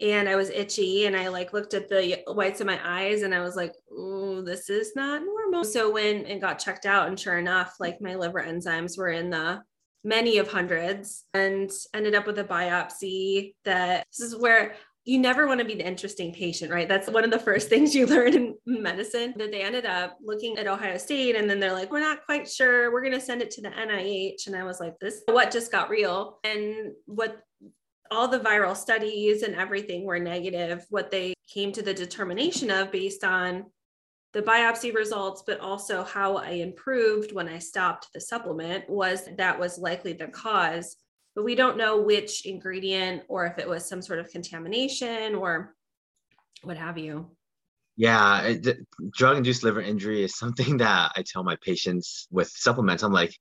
and 0.01 0.29
I 0.29 0.35
was 0.35 0.51
itchy. 0.51 1.07
And 1.07 1.17
I 1.17 1.29
like 1.29 1.53
looked 1.53 1.75
at 1.75 1.89
the 1.89 2.23
whites 2.27 2.61
of 2.61 2.67
my 2.67 2.81
eyes 2.85 3.23
and 3.23 3.35
I 3.35 3.41
was 3.41 3.55
like, 3.55 3.73
oh, 3.91 4.43
this 4.43 4.69
is 4.69 4.97
not 4.97 5.23
normal. 5.23 5.40
So 5.63 5.91
when 5.91 6.27
it 6.27 6.41
got 6.41 6.59
checked 6.59 6.87
out, 6.87 7.09
and 7.09 7.19
sure 7.19 7.39
enough, 7.39 7.77
like 7.81 8.01
my 8.01 8.15
liver 8.15 8.43
enzymes 8.43 8.97
were 8.97 9.11
in 9.11 9.31
the 9.31 9.63
many 10.03 10.39
of 10.39 10.51
hundreds 10.51 11.25
and 11.35 11.71
ended 11.93 12.15
up 12.15 12.27
with 12.27 12.39
a 12.39 12.45
biopsy 12.45 13.55
that 13.65 14.07
this 14.17 14.27
is 14.27 14.41
where 14.41 14.75
you 15.05 15.19
never 15.19 15.47
want 15.47 15.61
to 15.61 15.67
be 15.67 15.75
the 15.75 15.87
interesting 15.87 16.33
patient, 16.33 16.71
right? 16.71 16.89
That's 16.89 17.09
one 17.09 17.25
of 17.25 17.31
the 17.31 17.39
first 17.39 17.69
things 17.71 17.95
you 17.95 18.07
learn 18.07 18.35
in 18.35 18.55
medicine. 18.67 19.35
That 19.37 19.51
they 19.51 19.63
ended 19.63 19.87
up 19.87 20.19
looking 20.23 20.59
at 20.59 20.67
Ohio 20.67 20.99
State 20.99 21.37
and 21.37 21.49
then 21.49 21.61
they're 21.61 21.73
like, 21.73 21.91
we're 21.91 22.01
not 22.01 22.25
quite 22.25 22.49
sure. 22.49 22.93
We're 22.93 23.03
going 23.03 23.15
to 23.15 23.21
send 23.21 23.43
it 23.43 23.51
to 23.53 23.63
the 23.63 23.71
NIH. 23.71 24.47
And 24.47 24.57
I 24.57 24.65
was 24.65 24.81
like, 24.81 24.99
this, 25.01 25.23
what 25.27 25.51
just 25.51 25.73
got 25.73 25.91
real? 25.91 26.39
And 26.45 26.93
what 27.07 27.43
all 28.11 28.29
the 28.29 28.41
viral 28.41 28.77
studies 28.77 29.43
and 29.43 29.55
everything 29.55 30.05
were 30.05 30.19
negative. 30.19 30.85
What 30.91 31.11
they 31.11 31.35
came 31.53 31.73
to 31.73 31.83
the 31.83 31.95
determination 31.95 32.71
of 32.71 32.91
based 32.91 33.25
on 33.25 33.67
the 34.33 34.43
biopsy 34.43 34.95
results, 34.95 35.43
but 35.47 35.61
also 35.61 36.05
how 36.05 36.37
I 36.37 36.51
improved 36.51 37.33
when 37.33 37.49
I 37.49 37.59
stopped 37.59 38.09
the 38.13 38.21
supplement 38.21 38.89
was 38.89 39.29
that 39.37 39.59
was 39.59 39.79
likely 39.79 40.13
the 40.13 40.29
cause 40.29 40.97
but 41.35 41.45
we 41.45 41.55
don't 41.55 41.77
know 41.77 42.01
which 42.01 42.47
ingredient 42.47 43.23
or 43.29 43.47
if 43.47 43.59
it 43.59 43.69
was 43.69 43.89
some 43.89 44.03
sort 44.03 44.19
of 44.19 44.31
contamination 44.31 45.35
or 45.35 45.75
what 46.63 46.77
have 46.77 46.99
you. 46.99 47.31
Yeah, 47.97 48.55
drug 49.13 49.37
induced 49.37 49.63
liver 49.63 49.81
injury 49.81 50.25
is 50.25 50.37
something 50.37 50.77
that 50.79 51.13
I 51.17 51.23
tell 51.23 51.45
my 51.45 51.57
patients 51.63 52.27
with 52.31 52.49
supplements. 52.49 53.03
I'm 53.03 53.13
like, 53.13 53.35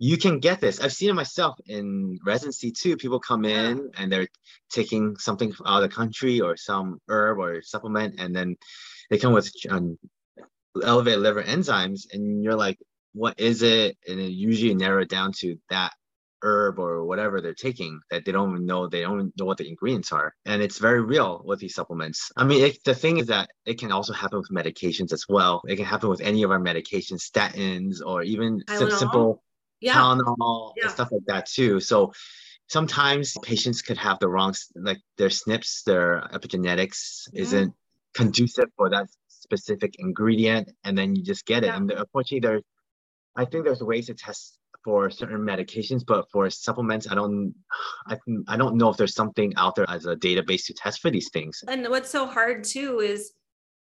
you 0.00 0.16
can 0.16 0.38
get 0.38 0.60
this. 0.60 0.80
I've 0.80 0.92
seen 0.92 1.10
it 1.10 1.14
myself 1.14 1.56
in 1.66 2.20
residency 2.24 2.70
too. 2.70 2.96
People 2.96 3.18
come 3.18 3.44
in 3.44 3.90
and 3.98 4.12
they're 4.12 4.28
taking 4.70 5.16
something 5.16 5.52
out 5.66 5.82
of 5.82 5.90
the 5.90 5.94
country 5.94 6.40
or 6.40 6.56
some 6.56 7.00
herb 7.08 7.38
or 7.38 7.62
supplement, 7.62 8.20
and 8.20 8.34
then 8.34 8.56
they 9.10 9.18
come 9.18 9.32
with 9.32 9.50
um, 9.70 9.98
elevated 10.82 11.20
liver 11.20 11.42
enzymes, 11.42 12.12
and 12.12 12.42
you're 12.42 12.56
like, 12.56 12.78
what 13.14 13.38
is 13.40 13.62
it? 13.62 13.96
And 14.06 14.20
it 14.20 14.30
usually 14.30 14.74
narrow 14.74 15.02
it 15.02 15.08
down 15.08 15.32
to 15.38 15.56
that 15.70 15.92
herb 16.42 16.78
or 16.78 17.04
whatever 17.04 17.40
they're 17.40 17.54
taking 17.54 18.00
that 18.10 18.24
they 18.24 18.32
don't 18.32 18.52
even 18.52 18.66
know 18.66 18.88
they 18.88 19.00
don't 19.00 19.32
know 19.36 19.44
what 19.44 19.58
the 19.58 19.68
ingredients 19.68 20.12
are 20.12 20.34
and 20.46 20.62
it's 20.62 20.78
very 20.78 21.02
real 21.02 21.42
with 21.44 21.58
these 21.58 21.74
supplements 21.74 22.30
i 22.36 22.44
mean 22.44 22.64
it, 22.64 22.78
the 22.84 22.94
thing 22.94 23.18
is 23.18 23.26
that 23.26 23.50
it 23.66 23.78
can 23.78 23.90
also 23.90 24.12
happen 24.12 24.38
with 24.38 24.50
medications 24.50 25.12
as 25.12 25.24
well 25.28 25.62
it 25.66 25.76
can 25.76 25.84
happen 25.84 26.08
with 26.08 26.20
any 26.20 26.42
of 26.42 26.50
our 26.50 26.60
medications 26.60 27.28
statins 27.28 28.00
or 28.04 28.22
even 28.22 28.62
simple 28.68 29.42
yeah. 29.80 29.94
Tylenol 29.94 30.72
yeah. 30.76 30.84
and 30.84 30.92
stuff 30.92 31.10
like 31.12 31.24
that 31.26 31.46
too 31.46 31.80
so 31.80 32.12
sometimes 32.68 33.34
patients 33.42 33.82
could 33.82 33.98
have 33.98 34.18
the 34.18 34.28
wrong 34.28 34.54
like 34.76 34.98
their 35.16 35.28
SNPs 35.28 35.84
their 35.84 36.28
epigenetics 36.32 37.28
mm. 37.30 37.34
isn't 37.34 37.74
conducive 38.20 38.68
for 38.76 38.90
that 38.90 39.06
specific 39.28 39.92
ingredient 39.98 40.70
and 40.84 40.96
then 40.98 41.14
you 41.16 41.22
just 41.22 41.44
get 41.46 41.62
it 41.62 41.68
yeah. 41.68 41.76
and 41.76 41.90
unfortunately 41.90 42.40
there's 42.46 42.62
i 43.36 43.44
think 43.44 43.64
there's 43.64 43.82
ways 43.82 44.06
to 44.06 44.14
test 44.14 44.58
for 44.84 45.10
certain 45.10 45.40
medications, 45.40 46.02
but 46.06 46.30
for 46.30 46.48
supplements, 46.48 47.10
I 47.10 47.14
don't, 47.14 47.54
I, 48.06 48.16
I 48.46 48.56
don't 48.56 48.76
know 48.76 48.88
if 48.90 48.96
there's 48.96 49.14
something 49.14 49.52
out 49.56 49.74
there 49.74 49.88
as 49.88 50.06
a 50.06 50.16
database 50.16 50.66
to 50.66 50.74
test 50.74 51.00
for 51.00 51.10
these 51.10 51.30
things. 51.30 51.62
And 51.68 51.86
what's 51.88 52.10
so 52.10 52.26
hard 52.26 52.64
too 52.64 53.00
is 53.00 53.32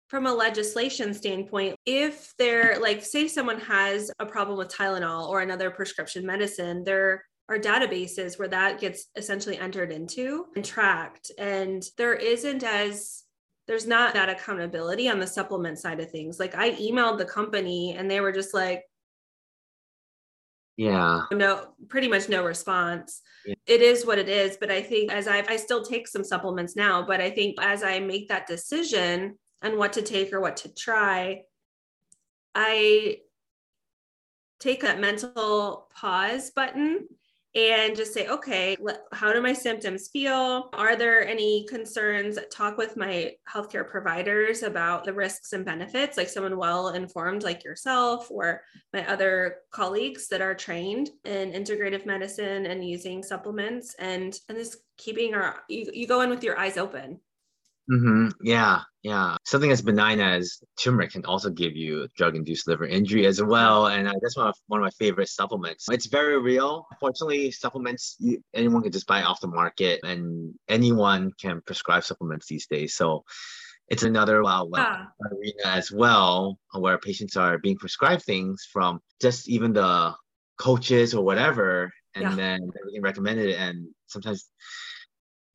from 0.08 0.26
a 0.26 0.34
legislation 0.34 1.14
standpoint, 1.14 1.76
if 1.86 2.34
they're 2.38 2.80
like, 2.82 3.04
say 3.04 3.28
someone 3.28 3.60
has 3.62 4.12
a 4.20 4.26
problem 4.26 4.58
with 4.58 4.70
Tylenol 4.70 5.30
or 5.30 5.42
another 5.42 5.70
prescription 5.70 6.26
medicine, 6.26 6.84
there 6.84 7.24
are 7.48 7.58
databases 7.58 8.38
where 8.38 8.48
that 8.48 8.80
gets 8.80 9.08
essentially 9.16 9.58
entered 9.58 9.92
into 9.92 10.48
and 10.56 10.66
tracked. 10.66 11.32
And 11.38 11.84
there 11.98 12.16
isn't 12.16 12.64
as 12.64 13.24
there's 13.70 13.86
not 13.86 14.16
that 14.16 14.30
accountability 14.30 15.08
on 15.08 15.20
the 15.20 15.28
supplement 15.28 15.78
side 15.78 16.00
of 16.00 16.10
things. 16.10 16.40
Like 16.40 16.56
I 16.56 16.72
emailed 16.72 17.20
the 17.20 17.26
company 17.26 17.96
and 17.96 18.10
they 18.10 18.20
were 18.20 18.32
just 18.32 18.52
like, 18.52 18.84
yeah 20.76 21.24
no 21.34 21.74
pretty 21.90 22.08
much 22.08 22.30
no 22.30 22.42
response 22.42 23.22
yeah. 23.46 23.54
it 23.68 23.82
is 23.82 24.06
what 24.06 24.18
it 24.18 24.30
is 24.30 24.56
but 24.62 24.72
i 24.72 24.82
think 24.82 25.12
as 25.12 25.28
i 25.28 25.44
i 25.50 25.58
still 25.58 25.84
take 25.84 26.08
some 26.08 26.24
supplements 26.24 26.74
now 26.74 27.06
but 27.06 27.20
i 27.20 27.30
think 27.30 27.58
as 27.60 27.84
i 27.84 28.00
make 28.00 28.30
that 28.30 28.48
decision 28.48 29.38
on 29.62 29.78
what 29.78 29.92
to 29.92 30.02
take 30.02 30.32
or 30.32 30.40
what 30.40 30.56
to 30.56 30.74
try 30.74 31.42
i 32.56 33.18
take 34.62 34.82
that 34.84 35.02
mental 35.02 35.90
pause 35.94 36.50
button 36.52 37.06
and 37.56 37.96
just 37.96 38.14
say, 38.14 38.28
okay, 38.28 38.78
how 39.12 39.34
do 39.34 39.42
my 39.42 39.54
symptoms 39.54 40.10
feel? 40.10 40.70
Are 40.74 40.96
there 40.96 41.28
any 41.28 41.66
concerns? 41.68 42.38
Talk 42.52 42.78
with 42.78 42.96
my 42.96 43.34
healthcare 43.52 43.88
providers 43.88 44.62
about 44.62 45.04
the 45.04 45.14
risks 45.14 45.54
and 45.54 45.66
benefits, 45.66 46.16
like 46.16 46.30
someone 46.30 46.58
well 46.58 46.90
informed 46.90 47.44
like 47.44 47.64
yourself 47.64 48.30
or 48.30 48.62
my 48.94 49.08
other 49.08 49.58
colleagues 49.72 50.28
that 50.28 50.42
are 50.42 50.54
trained 50.54 51.10
in 51.26 51.52
integrative 51.52 52.06
medicine 52.06 52.68
and 52.68 52.88
using 52.88 53.24
supplements 53.24 53.96
and 53.98 54.38
and 54.48 54.58
just 54.58 54.78
keeping 54.98 55.34
our 55.34 55.62
you, 55.70 55.90
you 55.94 56.08
go 56.08 56.22
in 56.22 56.30
with 56.30 56.44
your 56.44 56.58
eyes 56.60 56.78
open 56.78 57.20
Mm-hmm. 57.90 58.30
Yeah, 58.44 58.82
yeah. 59.02 59.36
Something 59.46 59.72
as 59.72 59.82
benign 59.82 60.20
as 60.20 60.60
turmeric 60.80 61.12
can 61.12 61.26
also 61.26 61.50
give 61.50 61.76
you 61.76 62.08
drug-induced 62.16 62.68
liver 62.68 62.86
injury 62.86 63.26
as 63.26 63.42
well, 63.42 63.88
and 63.88 64.08
uh, 64.08 64.14
that's 64.22 64.38
one 64.38 64.48
of 64.48 64.56
one 64.68 64.80
of 64.80 64.84
my 64.84 64.92
favorite 64.92 65.30
supplements. 65.30 65.88
It's 65.90 66.06
very 66.06 66.40
real. 66.40 66.86
Fortunately, 67.00 67.50
supplements 67.50 68.16
you, 68.20 68.44
anyone 68.54 68.84
can 68.84 68.92
just 68.92 69.08
buy 69.08 69.24
off 69.24 69.42
the 69.42 69.48
market, 69.48 70.02
and 70.04 70.54
anyone 70.68 71.32
can 71.42 71.62
prescribe 71.66 72.04
supplements 72.04 72.46
these 72.46 72.68
days. 72.68 72.96
So 72.96 73.24
it's 73.88 74.04
another 74.04 74.44
wild 74.44 74.70
yeah. 74.78 75.06
arena 75.32 75.66
as 75.66 75.92
well, 75.92 76.60
where 76.74 77.00
patients 77.00 77.36
are 77.38 77.58
being 77.58 77.78
prescribed 77.78 78.22
things 78.22 78.68
from 78.72 79.00
just 79.20 79.50
even 79.50 79.74
the 79.74 80.14
coaches 80.60 81.16
or 81.16 81.26
whatever, 81.26 81.92
and 82.14 82.24
yeah. 82.24 82.36
then 82.36 82.70
they're 82.94 83.02
recommended, 83.02 83.56
and 83.56 83.88
sometimes 84.06 84.46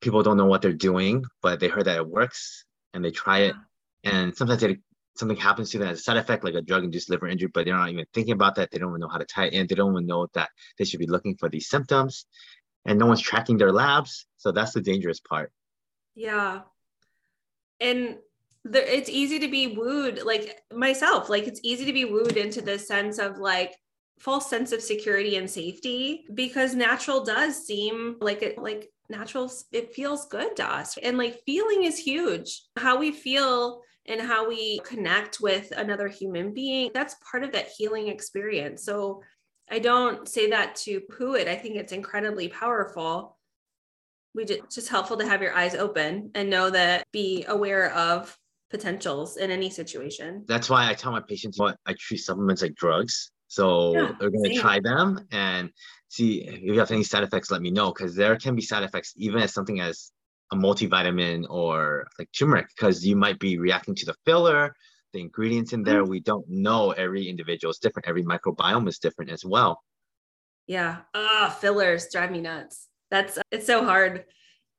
people 0.05 0.21
don't 0.21 0.37
know 0.37 0.45
what 0.45 0.61
they're 0.61 0.71
doing, 0.71 1.25
but 1.41 1.59
they 1.59 1.67
heard 1.67 1.85
that 1.85 1.97
it 1.97 2.07
works 2.07 2.63
and 2.93 3.03
they 3.03 3.09
try 3.09 3.39
it. 3.39 3.55
And 4.03 4.37
sometimes 4.37 4.61
they, 4.61 4.77
something 5.15 5.35
happens 5.35 5.71
to 5.71 5.79
them 5.79 5.87
as 5.87 5.99
a 5.99 6.03
side 6.03 6.17
effect, 6.17 6.43
like 6.43 6.53
a 6.53 6.61
drug-induced 6.61 7.09
liver 7.09 7.27
injury, 7.27 7.49
but 7.51 7.65
they're 7.65 7.75
not 7.75 7.89
even 7.89 8.05
thinking 8.13 8.33
about 8.33 8.53
that. 8.55 8.69
They 8.69 8.77
don't 8.77 8.91
even 8.91 9.01
know 9.01 9.07
how 9.09 9.17
to 9.17 9.25
tie 9.25 9.47
it 9.47 9.53
in. 9.53 9.65
They 9.65 9.73
don't 9.73 9.93
even 9.93 10.05
know 10.05 10.27
that 10.35 10.51
they 10.77 10.85
should 10.85 10.99
be 10.99 11.07
looking 11.07 11.35
for 11.37 11.49
these 11.49 11.69
symptoms, 11.69 12.27
and 12.85 12.99
no 12.99 13.07
one's 13.07 13.19
tracking 13.19 13.57
their 13.57 13.71
labs. 13.71 14.27
So 14.37 14.51
that's 14.51 14.73
the 14.73 14.81
dangerous 14.81 15.19
part. 15.19 15.51
Yeah, 16.13 16.61
and 17.79 18.17
the, 18.63 18.95
it's 18.95 19.09
easy 19.09 19.39
to 19.39 19.47
be 19.47 19.75
wooed, 19.75 20.21
like 20.23 20.61
myself. 20.71 21.29
Like 21.29 21.47
it's 21.47 21.61
easy 21.63 21.85
to 21.85 21.93
be 21.93 22.05
wooed 22.05 22.37
into 22.37 22.61
this 22.61 22.87
sense 22.87 23.17
of 23.17 23.39
like 23.39 23.73
false 24.19 24.47
sense 24.47 24.71
of 24.71 24.83
security 24.83 25.35
and 25.35 25.49
safety 25.49 26.25
because 26.31 26.75
natural 26.75 27.23
does 27.23 27.65
seem 27.65 28.17
like 28.21 28.43
it 28.43 28.59
like 28.59 28.91
natural, 29.09 29.51
it 29.71 29.93
feels 29.93 30.27
good 30.27 30.55
to 30.57 30.65
us. 30.65 30.97
And 30.97 31.17
like 31.17 31.41
feeling 31.45 31.83
is 31.83 31.97
huge. 31.97 32.63
How 32.77 32.97
we 32.97 33.11
feel 33.11 33.81
and 34.07 34.21
how 34.21 34.47
we 34.47 34.79
connect 34.83 35.39
with 35.39 35.71
another 35.71 36.07
human 36.07 36.53
being, 36.53 36.91
that's 36.93 37.15
part 37.29 37.43
of 37.43 37.51
that 37.53 37.69
healing 37.75 38.07
experience. 38.07 38.83
So 38.83 39.21
I 39.69 39.79
don't 39.79 40.27
say 40.27 40.49
that 40.51 40.75
to 40.77 40.99
poo 41.01 41.33
it. 41.33 41.47
I 41.47 41.55
think 41.55 41.75
it's 41.75 41.91
incredibly 41.91 42.49
powerful. 42.49 43.37
We 44.35 44.45
just, 44.45 44.69
just 44.69 44.89
helpful 44.89 45.17
to 45.17 45.27
have 45.27 45.41
your 45.41 45.55
eyes 45.55 45.75
open 45.75 46.31
and 46.35 46.49
know 46.49 46.69
that 46.69 47.05
be 47.11 47.45
aware 47.47 47.93
of 47.93 48.37
potentials 48.69 49.37
in 49.37 49.49
any 49.49 49.69
situation. 49.69 50.43
That's 50.47 50.69
why 50.69 50.89
I 50.89 50.93
tell 50.93 51.11
my 51.11 51.21
patients 51.21 51.59
what 51.59 51.77
I 51.85 51.95
treat 51.97 52.17
supplements 52.17 52.61
like 52.61 52.75
drugs. 52.75 53.31
So 53.47 53.93
yeah, 53.93 54.11
they're 54.19 54.29
going 54.29 54.43
to 54.43 54.59
try 54.59 54.79
them 54.79 55.25
and 55.31 55.69
see 56.15 56.47
if 56.47 56.61
you 56.61 56.79
have 56.79 56.91
any 56.91 57.03
side 57.03 57.23
effects, 57.23 57.51
let 57.51 57.61
me 57.61 57.71
know 57.71 57.91
because 57.91 58.15
there 58.15 58.35
can 58.37 58.55
be 58.55 58.61
side 58.61 58.83
effects 58.83 59.13
even 59.17 59.41
as 59.41 59.53
something 59.53 59.81
as 59.81 60.11
a 60.51 60.55
multivitamin 60.55 61.45
or 61.49 62.07
like 62.17 62.29
turmeric 62.31 62.67
because 62.75 63.05
you 63.05 63.15
might 63.15 63.39
be 63.39 63.57
reacting 63.57 63.95
to 63.95 64.05
the 64.05 64.15
filler, 64.25 64.75
the 65.13 65.19
ingredients 65.19 65.73
in 65.73 65.83
there. 65.83 66.01
Mm-hmm. 66.01 66.11
We 66.11 66.19
don't 66.21 66.47
know. 66.49 66.91
Every 66.91 67.27
individual 67.27 67.71
is 67.71 67.79
different. 67.79 68.07
Every 68.07 68.23
microbiome 68.23 68.87
is 68.87 68.99
different 68.99 69.31
as 69.31 69.43
well. 69.43 69.81
Yeah. 70.67 70.97
Ah, 71.13 71.47
oh, 71.47 71.59
fillers 71.59 72.07
drive 72.11 72.31
me 72.31 72.41
nuts. 72.41 72.87
That's 73.11 73.37
it's 73.51 73.67
so 73.67 73.83
hard. 73.83 74.25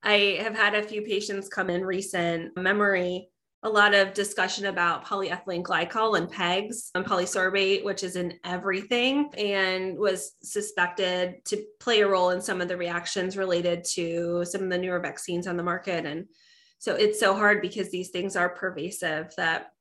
I 0.02 0.38
have 0.40 0.54
had 0.54 0.74
a 0.74 0.82
few 0.82 1.02
patients 1.02 1.48
come 1.48 1.70
in 1.70 1.84
recent 1.84 2.56
memory 2.56 3.28
a 3.66 3.68
lot 3.68 3.94
of 3.94 4.14
discussion 4.14 4.66
about 4.66 5.04
polyethylene 5.04 5.60
glycol 5.60 6.16
and 6.16 6.32
PEGs 6.32 6.90
and 6.94 7.04
polysorbate, 7.04 7.84
which 7.84 8.04
is 8.04 8.14
in 8.14 8.38
everything 8.44 9.28
and 9.36 9.98
was 9.98 10.34
suspected 10.40 11.44
to 11.46 11.64
play 11.80 12.00
a 12.02 12.06
role 12.08 12.30
in 12.30 12.40
some 12.40 12.60
of 12.60 12.68
the 12.68 12.76
reactions 12.76 13.36
related 13.36 13.82
to 13.82 14.44
some 14.44 14.62
of 14.62 14.70
the 14.70 14.78
newer 14.78 15.00
vaccines 15.00 15.48
on 15.48 15.56
the 15.56 15.64
market. 15.64 16.06
And 16.06 16.26
so 16.78 16.94
it's 16.94 17.18
so 17.18 17.34
hard 17.34 17.60
because 17.60 17.90
these 17.90 18.10
things 18.10 18.36
are 18.36 18.50
pervasive 18.50 19.32
that 19.36 19.72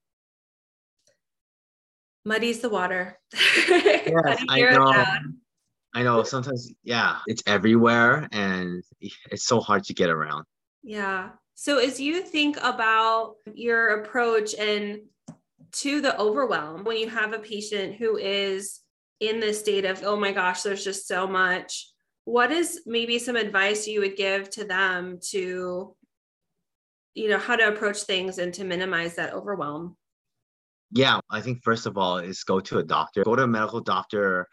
muddies 2.26 2.62
the 2.62 2.70
water. 2.70 3.20
Yes, 3.68 4.44
I 4.50 4.62
know. 4.62 5.06
I 5.94 6.04
know 6.04 6.24
sometimes, 6.24 6.72
yeah, 6.84 7.20
it's 7.28 7.44
everywhere 7.46 8.28
and 8.32 8.84
it's 9.00 9.46
so 9.46 9.60
hard 9.60 9.84
to 9.86 9.94
get 9.94 10.10
around. 10.10 10.46
Yeah. 10.84 11.30
So 11.56 11.78
as 11.80 12.02
you 12.02 12.22
think 12.22 12.58
about 12.62 13.36
your 13.54 14.02
approach 14.02 14.54
and 14.56 15.00
to 15.72 16.02
the 16.02 16.18
overwhelm, 16.20 16.84
when 16.84 16.98
you 16.98 17.10
have 17.10 17.34
a 17.34 17.40
patient 17.40 17.96
who 17.96 18.18
is 18.18 18.82
in 19.22 19.40
this 19.40 19.62
state 19.62 19.86
of, 19.86 20.04
oh 20.04 20.18
my 20.18 20.34
gosh, 20.34 20.62
there's 20.62 20.84
just 20.84 21.08
so 21.08 21.26
much, 21.26 21.90
what 22.26 22.52
is 22.52 22.82
maybe 22.86 23.18
some 23.20 23.38
advice 23.38 23.88
you 23.88 24.02
would 24.02 24.18
give 24.18 24.50
to 24.52 24.66
them 24.66 25.18
to, 25.30 25.96
you 27.14 27.30
know, 27.30 27.40
how 27.40 27.56
to 27.56 27.70
approach 27.70 28.04
things 28.04 28.38
and 28.38 28.54
to 28.56 28.66
minimize 28.66 29.16
that 29.16 29.34
overwhelm? 29.34 29.96
Yeah, 30.92 31.22
I 31.30 31.40
think 31.40 31.64
first 31.64 31.86
of 31.86 31.98
all 31.98 32.18
is 32.18 32.44
go 32.44 32.60
to 32.60 32.80
a 32.80 32.84
doctor, 32.84 33.24
go 33.24 33.38
to 33.38 33.44
a 33.44 33.48
medical 33.48 33.80
doctor 33.80 34.50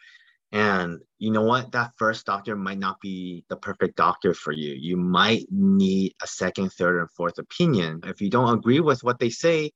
and 0.53 1.01
you 1.19 1.31
know 1.31 1.43
what? 1.43 1.73
That 1.73 1.93
first 1.97 2.27
doctor 2.27 2.55
might 2.57 2.79
not 2.79 3.01
be 3.01 3.45
the 3.49 3.57
perfect 3.57 3.97
doctor 3.97 4.35
for 4.35 4.53
you. 4.53 4.75
You 4.75 4.99
might 4.99 5.47
need 5.51 6.13
a 6.23 6.27
second, 6.27 6.71
third, 6.71 7.01
and 7.01 7.11
fourth 7.11 7.39
opinion. 7.39 8.01
If 8.05 8.21
you 8.21 8.29
don't 8.29 8.59
agree 8.59 8.81
with 8.81 9.03
what 9.03 9.19
they 9.19 9.31
say, 9.31 9.73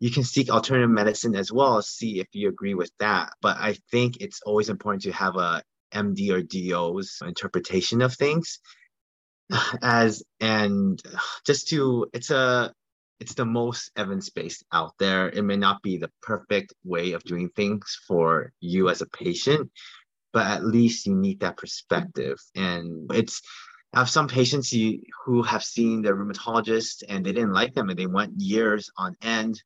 you 0.00 0.10
can 0.10 0.24
seek 0.24 0.50
alternative 0.50 0.90
medicine 0.90 1.36
as 1.36 1.52
well, 1.52 1.80
see 1.82 2.18
if 2.18 2.26
you 2.32 2.48
agree 2.48 2.74
with 2.74 2.90
that. 2.98 3.34
But 3.40 3.58
I 3.58 3.76
think 3.90 4.16
it's 4.20 4.40
always 4.44 4.68
important 4.68 5.02
to 5.04 5.12
have 5.12 5.36
a 5.36 5.62
MD 5.94 6.30
or 6.30 6.42
DO's 6.42 7.18
interpretation 7.24 8.02
of 8.02 8.14
things 8.14 8.58
as 9.82 10.22
and 10.40 11.00
just 11.46 11.68
to 11.68 12.08
it's 12.12 12.30
a 12.30 12.72
it's 13.20 13.34
the 13.34 13.44
most 13.44 13.90
evidence-based 13.96 14.64
out 14.72 14.94
there. 14.98 15.28
It 15.28 15.42
may 15.42 15.56
not 15.56 15.82
be 15.82 15.98
the 15.98 16.10
perfect 16.22 16.72
way 16.84 17.12
of 17.12 17.22
doing 17.22 17.50
things 17.50 18.00
for 18.08 18.50
you 18.60 18.88
as 18.88 19.02
a 19.02 19.06
patient, 19.06 19.70
but 20.32 20.46
at 20.46 20.64
least 20.64 21.06
you 21.06 21.14
need 21.14 21.40
that 21.40 21.56
perspective. 21.56 22.38
And 22.54 23.10
it's 23.12 23.42
I 23.92 23.98
have 23.98 24.10
some 24.10 24.28
patients 24.28 24.72
who 25.24 25.42
have 25.42 25.64
seen 25.64 26.02
their 26.02 26.14
rheumatologist 26.14 27.02
and 27.08 27.26
they 27.26 27.32
didn't 27.32 27.52
like 27.52 27.74
them 27.74 27.90
and 27.90 27.98
they 27.98 28.06
went 28.06 28.40
years 28.40 28.90
on 28.96 29.16
end 29.20 29.60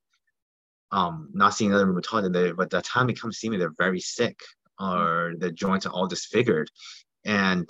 um, 0.90 1.28
not 1.34 1.54
seeing 1.54 1.70
another 1.70 1.86
rheumatologist. 1.86 2.32
They, 2.32 2.52
but 2.52 2.70
the 2.70 2.80
time 2.80 3.06
they 3.06 3.12
come 3.12 3.32
see 3.32 3.50
me, 3.50 3.58
they're 3.58 3.74
very 3.76 4.00
sick 4.00 4.40
or 4.80 5.34
the 5.38 5.50
joints 5.50 5.86
are 5.86 5.92
all 5.92 6.06
disfigured. 6.06 6.70
And 7.24 7.68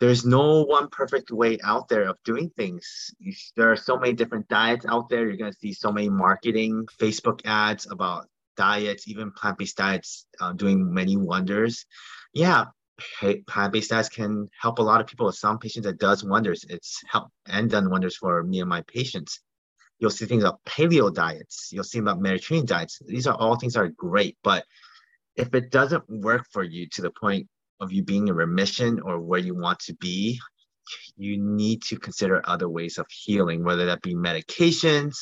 there's 0.00 0.24
no 0.24 0.62
one 0.62 0.88
perfect 0.88 1.32
way 1.32 1.58
out 1.64 1.88
there 1.88 2.04
of 2.04 2.18
doing 2.24 2.50
things. 2.50 3.10
There 3.56 3.72
are 3.72 3.76
so 3.76 3.98
many 3.98 4.12
different 4.12 4.46
diets 4.48 4.86
out 4.88 5.08
there. 5.08 5.26
You're 5.26 5.36
going 5.36 5.52
to 5.52 5.58
see 5.58 5.72
so 5.72 5.90
many 5.90 6.08
marketing, 6.08 6.86
Facebook 7.00 7.40
ads 7.44 7.90
about 7.90 8.26
diets, 8.56 9.08
even 9.08 9.32
plant 9.32 9.58
based 9.58 9.76
diets 9.76 10.26
uh, 10.40 10.52
doing 10.52 10.92
many 10.92 11.16
wonders 11.16 11.86
yeah, 12.38 12.66
plant-based 13.48 13.90
diets 13.90 14.08
can 14.08 14.48
help 14.60 14.78
a 14.78 14.82
lot 14.82 15.00
of 15.00 15.08
people. 15.08 15.26
With 15.26 15.34
Some 15.34 15.58
patients 15.58 15.86
it 15.86 15.98
does 15.98 16.24
wonders. 16.24 16.64
It's 16.68 17.02
helped 17.10 17.32
and 17.46 17.68
done 17.68 17.90
wonders 17.90 18.16
for 18.16 18.42
me 18.44 18.60
and 18.60 18.68
my 18.68 18.82
patients. 18.82 19.40
You'll 19.98 20.10
see 20.10 20.26
things 20.26 20.44
about 20.44 20.64
paleo 20.64 21.12
diets. 21.12 21.70
You'll 21.72 21.82
see 21.82 21.98
about 21.98 22.20
Mediterranean 22.20 22.66
diets. 22.66 23.02
These 23.04 23.26
are 23.26 23.34
all 23.34 23.56
things 23.56 23.74
that 23.74 23.80
are 23.80 23.88
great, 23.88 24.36
but 24.44 24.64
if 25.34 25.52
it 25.52 25.70
doesn't 25.70 26.04
work 26.08 26.46
for 26.52 26.62
you 26.62 26.86
to 26.92 27.02
the 27.02 27.10
point 27.10 27.48
of 27.80 27.92
you 27.92 28.04
being 28.04 28.28
in 28.28 28.34
remission 28.34 29.00
or 29.00 29.20
where 29.20 29.40
you 29.40 29.54
want 29.54 29.80
to 29.80 29.94
be, 29.94 30.40
you 31.16 31.36
need 31.38 31.82
to 31.82 31.98
consider 31.98 32.40
other 32.44 32.68
ways 32.68 32.98
of 32.98 33.06
healing, 33.10 33.64
whether 33.64 33.86
that 33.86 34.02
be 34.02 34.14
medications 34.14 35.16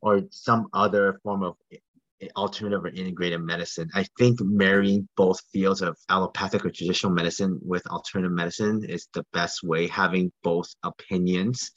or 0.00 0.22
some 0.30 0.68
other 0.72 1.20
form 1.22 1.42
of 1.42 1.56
alternative 2.36 2.84
or 2.84 2.90
integrative 2.90 3.42
medicine. 3.44 3.88
I 3.94 4.06
think 4.18 4.40
marrying 4.40 5.08
both 5.16 5.40
fields 5.52 5.82
of 5.82 5.96
allopathic 6.08 6.64
or 6.64 6.70
traditional 6.70 7.12
medicine 7.12 7.58
with 7.62 7.86
alternative 7.86 8.32
medicine 8.32 8.84
is 8.88 9.08
the 9.12 9.24
best 9.32 9.62
way, 9.62 9.86
having 9.88 10.32
both 10.42 10.72
opinions 10.82 11.70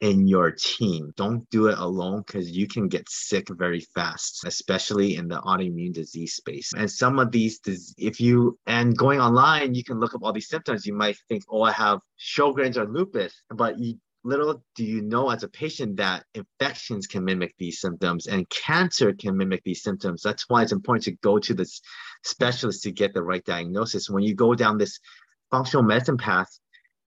in 0.00 0.26
your 0.26 0.50
team. 0.50 1.12
Don't 1.16 1.48
do 1.50 1.66
it 1.66 1.78
alone 1.78 2.22
because 2.26 2.50
you 2.50 2.66
can 2.66 2.88
get 2.88 3.08
sick 3.08 3.48
very 3.50 3.80
fast, 3.94 4.44
especially 4.46 5.16
in 5.16 5.28
the 5.28 5.40
autoimmune 5.42 5.92
disease 5.92 6.34
space. 6.34 6.72
And 6.74 6.90
some 6.90 7.18
of 7.18 7.30
these, 7.30 7.60
if 7.98 8.20
you, 8.20 8.58
and 8.66 8.96
going 8.96 9.20
online, 9.20 9.74
you 9.74 9.84
can 9.84 10.00
look 10.00 10.14
up 10.14 10.22
all 10.22 10.32
these 10.32 10.48
symptoms. 10.48 10.86
You 10.86 10.94
might 10.94 11.18
think, 11.28 11.44
oh, 11.50 11.62
I 11.62 11.72
have 11.72 12.00
Sjogren's 12.18 12.78
or 12.78 12.86
lupus, 12.86 13.42
but 13.50 13.78
you 13.78 13.98
little 14.22 14.62
do 14.74 14.84
you 14.84 15.02
know 15.02 15.30
as 15.30 15.42
a 15.42 15.48
patient 15.48 15.96
that 15.96 16.24
infections 16.34 17.06
can 17.06 17.24
mimic 17.24 17.54
these 17.58 17.80
symptoms 17.80 18.26
and 18.26 18.48
cancer 18.50 19.12
can 19.12 19.36
mimic 19.36 19.62
these 19.64 19.82
symptoms. 19.82 20.22
That's 20.22 20.48
why 20.48 20.62
it's 20.62 20.72
important 20.72 21.04
to 21.04 21.12
go 21.22 21.38
to 21.38 21.54
this 21.54 21.80
specialist 22.24 22.82
to 22.82 22.92
get 22.92 23.14
the 23.14 23.22
right 23.22 23.44
diagnosis. 23.44 24.10
When 24.10 24.22
you 24.22 24.34
go 24.34 24.54
down 24.54 24.78
this 24.78 25.00
functional 25.50 25.84
medicine 25.84 26.18
path, 26.18 26.48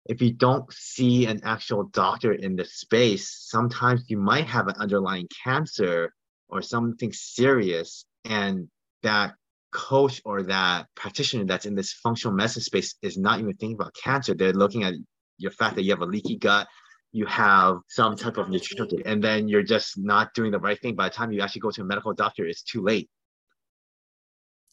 if 0.05 0.21
you 0.21 0.33
don't 0.33 0.71
see 0.73 1.25
an 1.25 1.41
actual 1.43 1.83
doctor 1.85 2.33
in 2.33 2.55
the 2.55 2.65
space, 2.65 3.45
sometimes 3.49 4.03
you 4.07 4.17
might 4.17 4.47
have 4.47 4.67
an 4.67 4.75
underlying 4.77 5.27
cancer 5.43 6.13
or 6.49 6.61
something 6.61 7.13
serious, 7.13 8.05
and 8.25 8.67
that 9.03 9.35
coach 9.71 10.21
or 10.25 10.43
that 10.43 10.87
practitioner 10.95 11.45
that's 11.45 11.65
in 11.65 11.75
this 11.75 11.93
functional 11.93 12.35
medicine 12.35 12.61
space 12.61 12.95
is 13.01 13.17
not 13.17 13.39
even 13.39 13.53
thinking 13.53 13.75
about 13.75 13.95
cancer. 13.95 14.33
They're 14.33 14.53
looking 14.53 14.83
at 14.83 14.95
your 15.37 15.51
fact 15.51 15.75
that 15.75 15.83
you 15.83 15.91
have 15.91 16.01
a 16.01 16.05
leaky 16.05 16.35
gut, 16.35 16.67
you 17.11 17.25
have 17.25 17.79
some 17.87 18.15
type 18.15 18.37
of 18.37 18.49
nutritional 18.49 18.87
and 19.05 19.23
then 19.23 19.47
you're 19.47 19.63
just 19.63 19.97
not 19.97 20.33
doing 20.33 20.51
the 20.51 20.59
right 20.59 20.79
thing 20.81 20.95
by 20.95 21.09
the 21.09 21.13
time 21.13 21.31
you 21.31 21.41
actually 21.41 21.61
go 21.61 21.71
to 21.71 21.81
a 21.81 21.85
medical 21.85 22.13
doctor 22.13 22.45
it's 22.45 22.63
too 22.63 22.81
late. 22.81 23.09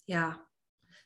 Yeah. 0.07 0.35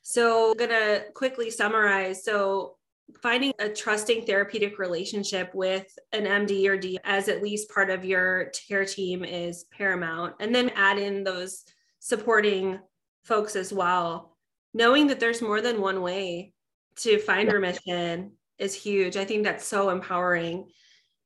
So 0.01 0.51
i'm 0.51 0.57
going 0.57 0.69
to 0.69 1.05
quickly 1.13 1.49
summarize. 1.49 2.23
So 2.23 2.75
finding 3.21 3.53
a 3.59 3.69
trusting 3.69 4.25
therapeutic 4.25 4.79
relationship 4.79 5.53
with 5.53 5.87
an 6.13 6.25
md 6.25 6.67
or 6.67 6.77
d 6.77 6.99
as 7.03 7.27
at 7.27 7.43
least 7.43 7.69
part 7.69 7.89
of 7.89 8.05
your 8.05 8.51
care 8.67 8.85
team 8.85 9.23
is 9.23 9.65
paramount. 9.75 10.35
And 10.39 10.53
then 10.53 10.69
add 10.75 10.99
in 10.99 11.23
those 11.23 11.63
supporting 11.99 12.79
folks 13.23 13.55
as 13.55 13.73
well. 13.73 14.37
Knowing 14.73 15.07
that 15.07 15.19
there's 15.19 15.41
more 15.41 15.61
than 15.61 15.81
one 15.81 16.01
way 16.01 16.53
to 16.97 17.17
find 17.19 17.47
yeah. 17.47 17.55
remission 17.55 18.31
is 18.59 18.75
huge. 18.75 19.17
I 19.17 19.25
think 19.25 19.43
that's 19.43 19.65
so 19.65 19.89
empowering 19.89 20.69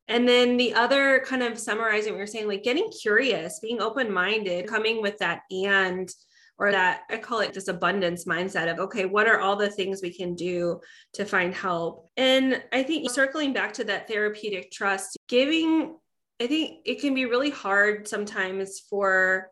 and 0.08 0.28
then 0.28 0.58
the 0.58 0.74
other 0.74 1.24
kind 1.26 1.44
of 1.44 1.60
summarizing 1.60 2.14
what 2.14 2.18
you're 2.18 2.28
saying, 2.28 2.48
like 2.48 2.64
getting 2.64 2.90
curious, 2.90 3.60
being 3.60 3.82
open 3.82 4.12
minded, 4.12 4.68
coming 4.68 5.02
with 5.02 5.18
that 5.20 5.42
and 5.52 6.10
or 6.60 6.72
that 6.72 7.02
I 7.10 7.18
call 7.18 7.42
it 7.42 7.54
this 7.54 7.68
abundance 7.68 8.26
mindset 8.26 8.72
of, 8.72 8.80
okay, 8.80 9.06
what 9.06 9.28
are 9.28 9.40
all 9.40 9.56
the 9.56 9.70
things 9.70 10.02
we 10.02 10.12
can 10.12 10.34
do 10.34 10.82
to 11.14 11.24
find 11.24 11.54
help? 11.54 12.10
And 12.18 12.64
I 12.74 12.82
think 12.82 13.12
circling 13.12 13.54
back 13.54 13.74
to 13.74 13.84
that 13.86 14.08
therapeutic 14.08 14.72
trust, 14.72 15.18
giving, 15.28 15.96
I 16.42 16.48
think 16.48 16.80
it 16.86 17.00
can 17.00 17.14
be 17.14 17.26
really 17.26 17.52
hard 17.52 18.08
sometimes 18.08 18.80
for 18.90 19.52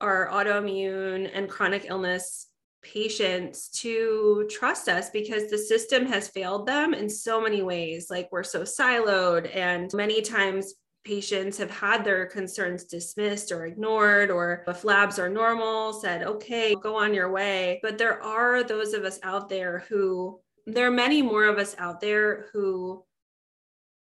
our 0.00 0.28
autoimmune 0.28 1.30
and 1.34 1.48
chronic 1.48 1.84
illness 1.88 2.46
patients 2.82 3.68
to 3.68 4.48
trust 4.50 4.88
us 4.88 5.10
because 5.10 5.50
the 5.50 5.58
system 5.58 6.06
has 6.06 6.28
failed 6.28 6.66
them 6.66 6.94
in 6.94 7.08
so 7.08 7.40
many 7.40 7.62
ways. 7.62 8.08
Like 8.10 8.28
we're 8.30 8.42
so 8.42 8.62
siloed, 8.62 9.54
and 9.54 9.90
many 9.94 10.22
times 10.22 10.74
patients 11.04 11.56
have 11.58 11.70
had 11.70 12.04
their 12.04 12.26
concerns 12.26 12.84
dismissed 12.84 13.52
or 13.52 13.66
ignored, 13.66 14.30
or 14.30 14.64
if 14.66 14.84
labs 14.84 15.18
are 15.18 15.30
normal, 15.30 15.92
said, 15.92 16.22
okay, 16.22 16.74
go 16.82 16.96
on 16.96 17.14
your 17.14 17.30
way. 17.30 17.80
But 17.82 17.98
there 17.98 18.22
are 18.22 18.62
those 18.62 18.92
of 18.92 19.04
us 19.04 19.18
out 19.22 19.48
there 19.48 19.84
who, 19.88 20.40
there 20.66 20.86
are 20.86 20.90
many 20.90 21.22
more 21.22 21.44
of 21.44 21.58
us 21.58 21.74
out 21.78 22.00
there 22.00 22.46
who 22.52 23.04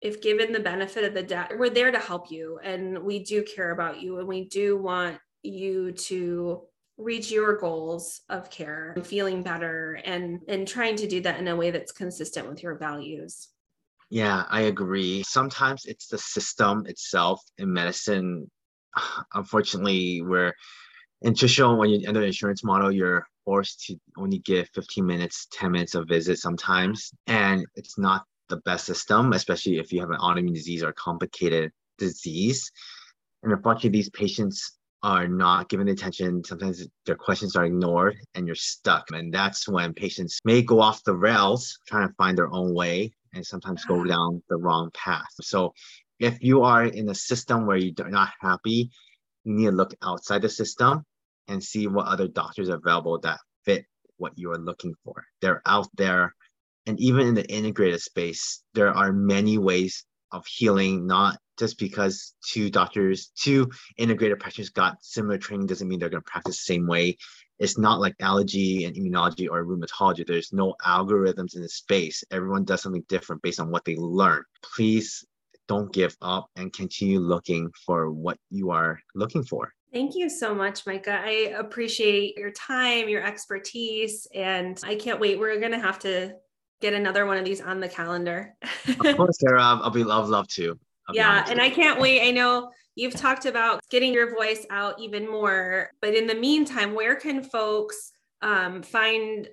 if 0.01 0.21
given 0.21 0.51
the 0.51 0.59
benefit 0.59 1.03
of 1.03 1.13
the 1.13 1.21
doubt, 1.21 1.57
we're 1.57 1.69
there 1.69 1.91
to 1.91 1.99
help 1.99 2.31
you 2.31 2.59
and 2.63 2.97
we 3.03 3.23
do 3.23 3.43
care 3.43 3.71
about 3.71 4.01
you 4.01 4.17
and 4.17 4.27
we 4.27 4.45
do 4.45 4.75
want 4.75 5.19
you 5.43 5.91
to 5.91 6.63
reach 7.01 7.31
your 7.31 7.57
goals 7.57 8.21
of 8.29 8.49
care 8.49 8.93
and 8.95 9.05
feeling 9.05 9.43
better 9.43 9.99
and 10.05 10.39
and 10.47 10.67
trying 10.67 10.95
to 10.95 11.07
do 11.07 11.21
that 11.21 11.39
in 11.39 11.47
a 11.47 11.55
way 11.55 11.71
that's 11.71 11.91
consistent 11.91 12.47
with 12.47 12.61
your 12.63 12.77
values. 12.77 13.49
Yeah 14.09 14.45
i 14.49 14.61
agree. 14.61 15.23
Sometimes 15.23 15.85
it's 15.85 16.07
the 16.07 16.17
system 16.17 16.85
itself 16.87 17.41
in 17.57 17.71
medicine. 17.71 18.49
Unfortunately 19.33 20.21
we're 20.21 20.53
in 21.21 21.33
traditional 21.35 21.77
when 21.77 21.89
you 21.89 22.07
enter 22.07 22.19
the 22.19 22.27
insurance 22.27 22.63
model 22.63 22.91
you're 22.91 23.25
forced 23.45 23.85
to 23.85 23.95
only 24.17 24.39
give 24.39 24.69
15 24.75 25.05
minutes 25.05 25.47
10 25.51 25.71
minutes 25.71 25.95
of 25.95 26.07
visit 26.07 26.37
sometimes 26.37 27.11
and 27.27 27.65
it's 27.75 27.97
not 27.97 28.23
the 28.49 28.57
best 28.57 28.85
system 28.85 29.33
especially 29.33 29.77
if 29.77 29.91
you 29.91 29.99
have 29.99 30.11
an 30.11 30.19
autoimmune 30.19 30.53
disease 30.53 30.83
or 30.83 30.91
complicated 30.93 31.71
disease. 31.97 32.71
And 33.43 33.53
unfortunately 33.53 33.91
these 33.91 34.09
patients 34.09 34.77
are 35.03 35.27
not 35.27 35.69
given 35.69 35.87
attention. 35.87 36.43
Sometimes 36.43 36.87
their 37.05 37.15
questions 37.15 37.55
are 37.55 37.65
ignored 37.65 38.17
and 38.35 38.45
you're 38.45 38.55
stuck. 38.55 39.09
And 39.11 39.33
that's 39.33 39.67
when 39.67 39.93
patients 39.93 40.39
may 40.45 40.61
go 40.61 40.79
off 40.79 41.03
the 41.03 41.15
rails 41.15 41.79
trying 41.87 42.07
to 42.07 42.13
find 42.15 42.37
their 42.37 42.51
own 42.51 42.73
way 42.73 43.11
and 43.33 43.45
sometimes 43.45 43.85
go 43.85 44.01
ah. 44.01 44.03
down 44.03 44.43
the 44.49 44.57
wrong 44.57 44.91
path. 44.93 45.29
So 45.41 45.73
if 46.19 46.41
you 46.41 46.63
are 46.63 46.85
in 46.85 47.09
a 47.09 47.15
system 47.15 47.65
where 47.65 47.77
you're 47.77 48.09
not 48.09 48.29
happy, 48.39 48.91
you 49.43 49.53
need 49.53 49.65
to 49.65 49.71
look 49.71 49.95
outside 50.03 50.43
the 50.43 50.49
system 50.49 51.03
and 51.47 51.63
see 51.63 51.87
what 51.87 52.05
other 52.05 52.27
doctors 52.27 52.69
are 52.69 52.75
available 52.75 53.19
that 53.19 53.39
fit 53.65 53.85
what 54.17 54.33
you 54.35 54.51
are 54.51 54.59
looking 54.59 54.93
for. 55.03 55.25
They're 55.41 55.63
out 55.65 55.87
there. 55.97 56.35
And 56.85 56.99
even 56.99 57.27
in 57.27 57.33
the 57.33 57.47
integrated 57.49 58.01
space, 58.01 58.63
there 58.73 58.93
are 58.93 59.11
many 59.11 59.57
ways 59.57 60.05
of 60.31 60.45
healing, 60.45 61.07
not 61.07 61.37
just 61.57 61.77
because 61.77 62.33
two 62.45 62.69
doctors, 62.69 63.31
two 63.35 63.69
integrated 63.97 64.39
practitioners 64.39 64.69
got 64.69 64.97
similar 65.03 65.37
training 65.37 65.67
doesn't 65.67 65.87
mean 65.87 65.99
they're 65.99 66.09
going 66.09 66.23
to 66.23 66.31
practice 66.31 66.57
the 66.57 66.73
same 66.73 66.87
way. 66.87 67.17
It's 67.59 67.77
not 67.77 67.99
like 67.99 68.15
allergy 68.19 68.85
and 68.85 68.95
immunology 68.95 69.47
or 69.49 69.63
rheumatology. 69.63 70.25
There's 70.25 70.51
no 70.51 70.75
algorithms 70.85 71.55
in 71.55 71.61
the 71.61 71.69
space. 71.69 72.23
Everyone 72.31 72.63
does 72.63 72.81
something 72.81 73.05
different 73.07 73.43
based 73.43 73.59
on 73.59 73.69
what 73.69 73.85
they 73.85 73.95
learn. 73.95 74.43
Please 74.63 75.23
don't 75.67 75.93
give 75.93 76.17
up 76.21 76.47
and 76.55 76.73
continue 76.73 77.19
looking 77.19 77.71
for 77.85 78.11
what 78.11 78.37
you 78.49 78.71
are 78.71 78.99
looking 79.13 79.43
for. 79.43 79.71
Thank 79.93 80.15
you 80.15 80.29
so 80.29 80.55
much, 80.55 80.87
Micah. 80.87 81.21
I 81.23 81.53
appreciate 81.57 82.37
your 82.37 82.51
time, 82.51 83.09
your 83.09 83.23
expertise, 83.23 84.25
and 84.33 84.79
I 84.83 84.95
can't 84.95 85.19
wait. 85.19 85.37
We're 85.37 85.59
going 85.59 85.73
to 85.73 85.79
have 85.79 85.99
to 85.99 86.35
get 86.81 86.93
another 86.93 87.25
one 87.25 87.37
of 87.37 87.45
these 87.45 87.61
on 87.61 87.79
the 87.79 87.87
calendar. 87.87 88.55
of 88.87 89.15
course, 89.15 89.39
Sarah. 89.39 89.61
I'll 89.61 89.89
be 89.89 90.03
love 90.03 90.27
love 90.27 90.47
to. 90.49 90.77
I'll 91.07 91.15
yeah, 91.15 91.45
and 91.49 91.61
I 91.61 91.69
can't 91.69 91.99
wait. 91.99 92.27
I 92.27 92.31
know 92.31 92.71
you've 92.95 93.15
talked 93.15 93.45
about 93.45 93.81
getting 93.89 94.13
your 94.13 94.35
voice 94.35 94.65
out 94.69 94.99
even 94.99 95.29
more, 95.29 95.91
but 96.01 96.13
in 96.13 96.27
the 96.27 96.35
meantime, 96.35 96.93
where 96.93 97.15
can 97.15 97.43
folks 97.43 98.11
um, 98.41 98.81
find? 98.81 99.47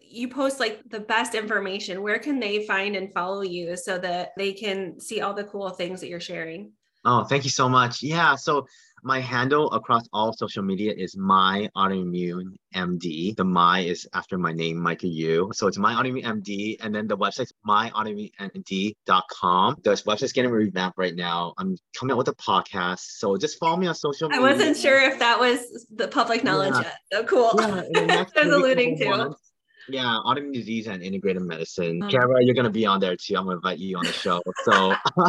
You 0.00 0.28
post 0.28 0.60
like 0.60 0.82
the 0.90 1.00
best 1.00 1.34
information. 1.34 2.02
Where 2.02 2.18
can 2.18 2.38
they 2.38 2.66
find 2.66 2.96
and 2.96 3.10
follow 3.14 3.40
you 3.40 3.76
so 3.78 3.96
that 3.98 4.32
they 4.36 4.52
can 4.52 5.00
see 5.00 5.22
all 5.22 5.32
the 5.32 5.44
cool 5.44 5.70
things 5.70 6.00
that 6.00 6.08
you're 6.08 6.20
sharing? 6.20 6.72
Oh, 7.04 7.24
thank 7.24 7.44
you 7.44 7.50
so 7.50 7.68
much. 7.68 8.02
Yeah. 8.02 8.36
So 8.36 8.66
my 9.02 9.20
handle 9.20 9.70
across 9.72 10.08
all 10.12 10.32
social 10.32 10.62
media 10.62 10.94
is 10.96 11.16
my 11.16 11.68
autoimmune 11.76 12.54
MD. 12.74 13.36
The 13.36 13.44
my 13.44 13.80
is 13.80 14.08
after 14.14 14.38
my 14.38 14.52
name, 14.52 14.78
Micah 14.78 15.08
Yu. 15.08 15.50
So 15.54 15.66
it's 15.66 15.76
my 15.78 15.94
autoimmune 15.94 16.24
MD. 16.24 16.76
And 16.80 16.94
then 16.94 17.08
the 17.08 17.16
website's 17.16 17.52
myautoimmunemd.com. 17.66 19.76
The 19.82 19.90
website's 19.90 20.32
getting 20.32 20.50
revamped 20.50 20.98
right 20.98 21.14
now. 21.14 21.54
I'm 21.58 21.76
coming 21.98 22.12
out 22.12 22.18
with 22.18 22.28
a 22.28 22.34
podcast. 22.34 23.00
So 23.00 23.36
just 23.36 23.58
follow 23.58 23.76
me 23.76 23.88
on 23.88 23.94
social 23.94 24.28
media. 24.28 24.44
I 24.44 24.52
wasn't 24.52 24.76
sure 24.76 25.00
if 25.00 25.18
that 25.18 25.40
was 25.40 25.86
the 25.94 26.08
public 26.08 26.44
knowledge 26.44 26.74
yeah. 26.74 26.82
yet. 26.82 26.98
So 27.12 27.24
cool. 27.24 27.52
Yeah, 27.58 27.84
I 28.36 28.44
was 28.44 28.52
alluding 28.52 28.98
to. 28.98 29.08
Months, 29.08 29.52
yeah, 29.88 30.18
autoimmune 30.24 30.54
disease 30.54 30.86
and 30.86 31.02
integrated 31.02 31.42
medicine. 31.42 32.02
Um, 32.02 32.10
Kara, 32.10 32.42
you're 32.42 32.54
gonna 32.54 32.70
be 32.70 32.86
on 32.86 33.00
there 33.00 33.16
too. 33.16 33.36
I'm 33.36 33.44
gonna 33.44 33.56
invite 33.56 33.78
you 33.78 33.98
on 33.98 34.04
the 34.04 34.12
show. 34.12 34.40
So 34.64 34.94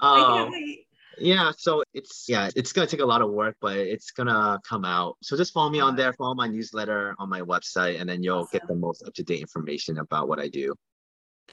um, 0.00 0.50
yeah, 1.18 1.52
so 1.56 1.82
it's 1.94 2.26
yeah, 2.28 2.50
it's 2.56 2.72
gonna 2.72 2.86
take 2.86 3.00
a 3.00 3.06
lot 3.06 3.22
of 3.22 3.30
work, 3.30 3.56
but 3.60 3.76
it's 3.76 4.10
gonna 4.10 4.58
come 4.68 4.84
out. 4.84 5.16
So 5.22 5.36
just 5.36 5.52
follow 5.52 5.70
me 5.70 5.80
on 5.80 5.96
there, 5.96 6.12
follow 6.12 6.34
my 6.34 6.48
newsletter 6.48 7.14
on 7.18 7.28
my 7.28 7.40
website, 7.40 8.00
and 8.00 8.08
then 8.08 8.22
you'll 8.22 8.38
awesome. 8.38 8.50
get 8.52 8.68
the 8.68 8.74
most 8.74 9.06
up 9.06 9.14
to 9.14 9.22
date 9.22 9.40
information 9.40 9.98
about 9.98 10.28
what 10.28 10.38
I 10.38 10.48
do. 10.48 10.74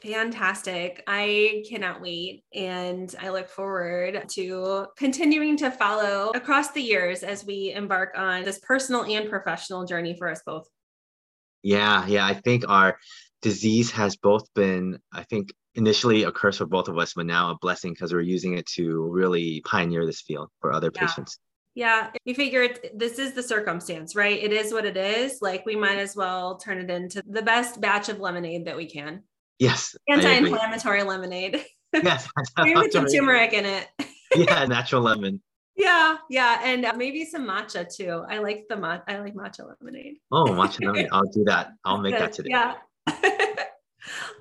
Fantastic. 0.01 1.03
I 1.07 1.63
cannot 1.67 2.01
wait. 2.01 2.43
And 2.53 3.13
I 3.19 3.29
look 3.29 3.49
forward 3.49 4.23
to 4.29 4.85
continuing 4.97 5.57
to 5.57 5.71
follow 5.71 6.31
across 6.35 6.71
the 6.71 6.81
years 6.81 7.23
as 7.23 7.45
we 7.45 7.73
embark 7.73 8.17
on 8.17 8.43
this 8.43 8.59
personal 8.59 9.03
and 9.03 9.29
professional 9.29 9.85
journey 9.85 10.15
for 10.17 10.29
us 10.29 10.41
both. 10.45 10.67
Yeah, 11.63 12.05
yeah. 12.07 12.25
I 12.25 12.33
think 12.33 12.63
our 12.69 12.97
disease 13.41 13.91
has 13.91 14.15
both 14.15 14.51
been, 14.53 14.99
I 15.13 15.23
think, 15.23 15.53
initially 15.75 16.23
a 16.23 16.31
curse 16.31 16.57
for 16.57 16.65
both 16.65 16.87
of 16.87 16.97
us, 16.97 17.13
but 17.13 17.25
now 17.25 17.51
a 17.51 17.57
blessing 17.61 17.93
because 17.93 18.13
we're 18.13 18.21
using 18.21 18.57
it 18.57 18.65
to 18.75 19.07
really 19.09 19.61
pioneer 19.65 20.05
this 20.05 20.21
field 20.21 20.49
for 20.61 20.73
other 20.73 20.91
yeah. 20.93 21.01
patients. 21.01 21.39
Yeah, 21.75 22.09
you 22.25 22.35
figure 22.35 22.63
it, 22.63 22.97
this 22.97 23.19
is 23.19 23.33
the 23.33 23.43
circumstance, 23.43 24.15
right? 24.15 24.41
It 24.41 24.51
is 24.51 24.73
what 24.73 24.85
it 24.85 24.97
is. 24.97 25.37
Like 25.41 25.65
we 25.65 25.75
might 25.75 25.97
as 25.97 26.15
well 26.15 26.57
turn 26.57 26.79
it 26.79 26.89
into 26.89 27.23
the 27.25 27.41
best 27.41 27.79
batch 27.79 28.09
of 28.09 28.19
lemonade 28.19 28.65
that 28.65 28.75
we 28.75 28.85
can. 28.85 29.23
Yes. 29.59 29.95
Anti-inflammatory 30.07 31.03
lemonade. 31.03 31.63
Yes. 31.91 32.29
Maybe 32.59 32.75
put 32.75 32.93
some 32.93 33.05
turmeric 33.11 33.51
in 33.51 33.65
it. 33.65 33.87
yeah, 34.35 34.63
natural 34.65 35.01
lemon. 35.01 35.41
Yeah, 35.75 36.17
yeah, 36.29 36.59
and 36.61 36.85
uh, 36.85 36.93
maybe 36.93 37.25
some 37.25 37.47
matcha 37.47 37.87
too. 37.91 38.23
I 38.29 38.37
like 38.37 38.65
the 38.69 38.75
mat. 38.75 39.05
I 39.07 39.17
like 39.17 39.33
matcha 39.33 39.61
lemonade. 39.67 40.17
Oh, 40.31 40.45
matcha 40.49 40.81
lemonade! 40.81 41.07
I'll 41.11 41.25
do 41.25 41.43
that. 41.45 41.71
I'll 41.83 41.97
make 41.97 42.15
that 42.15 42.33
today. 42.33 42.49
Yeah. 42.51 42.75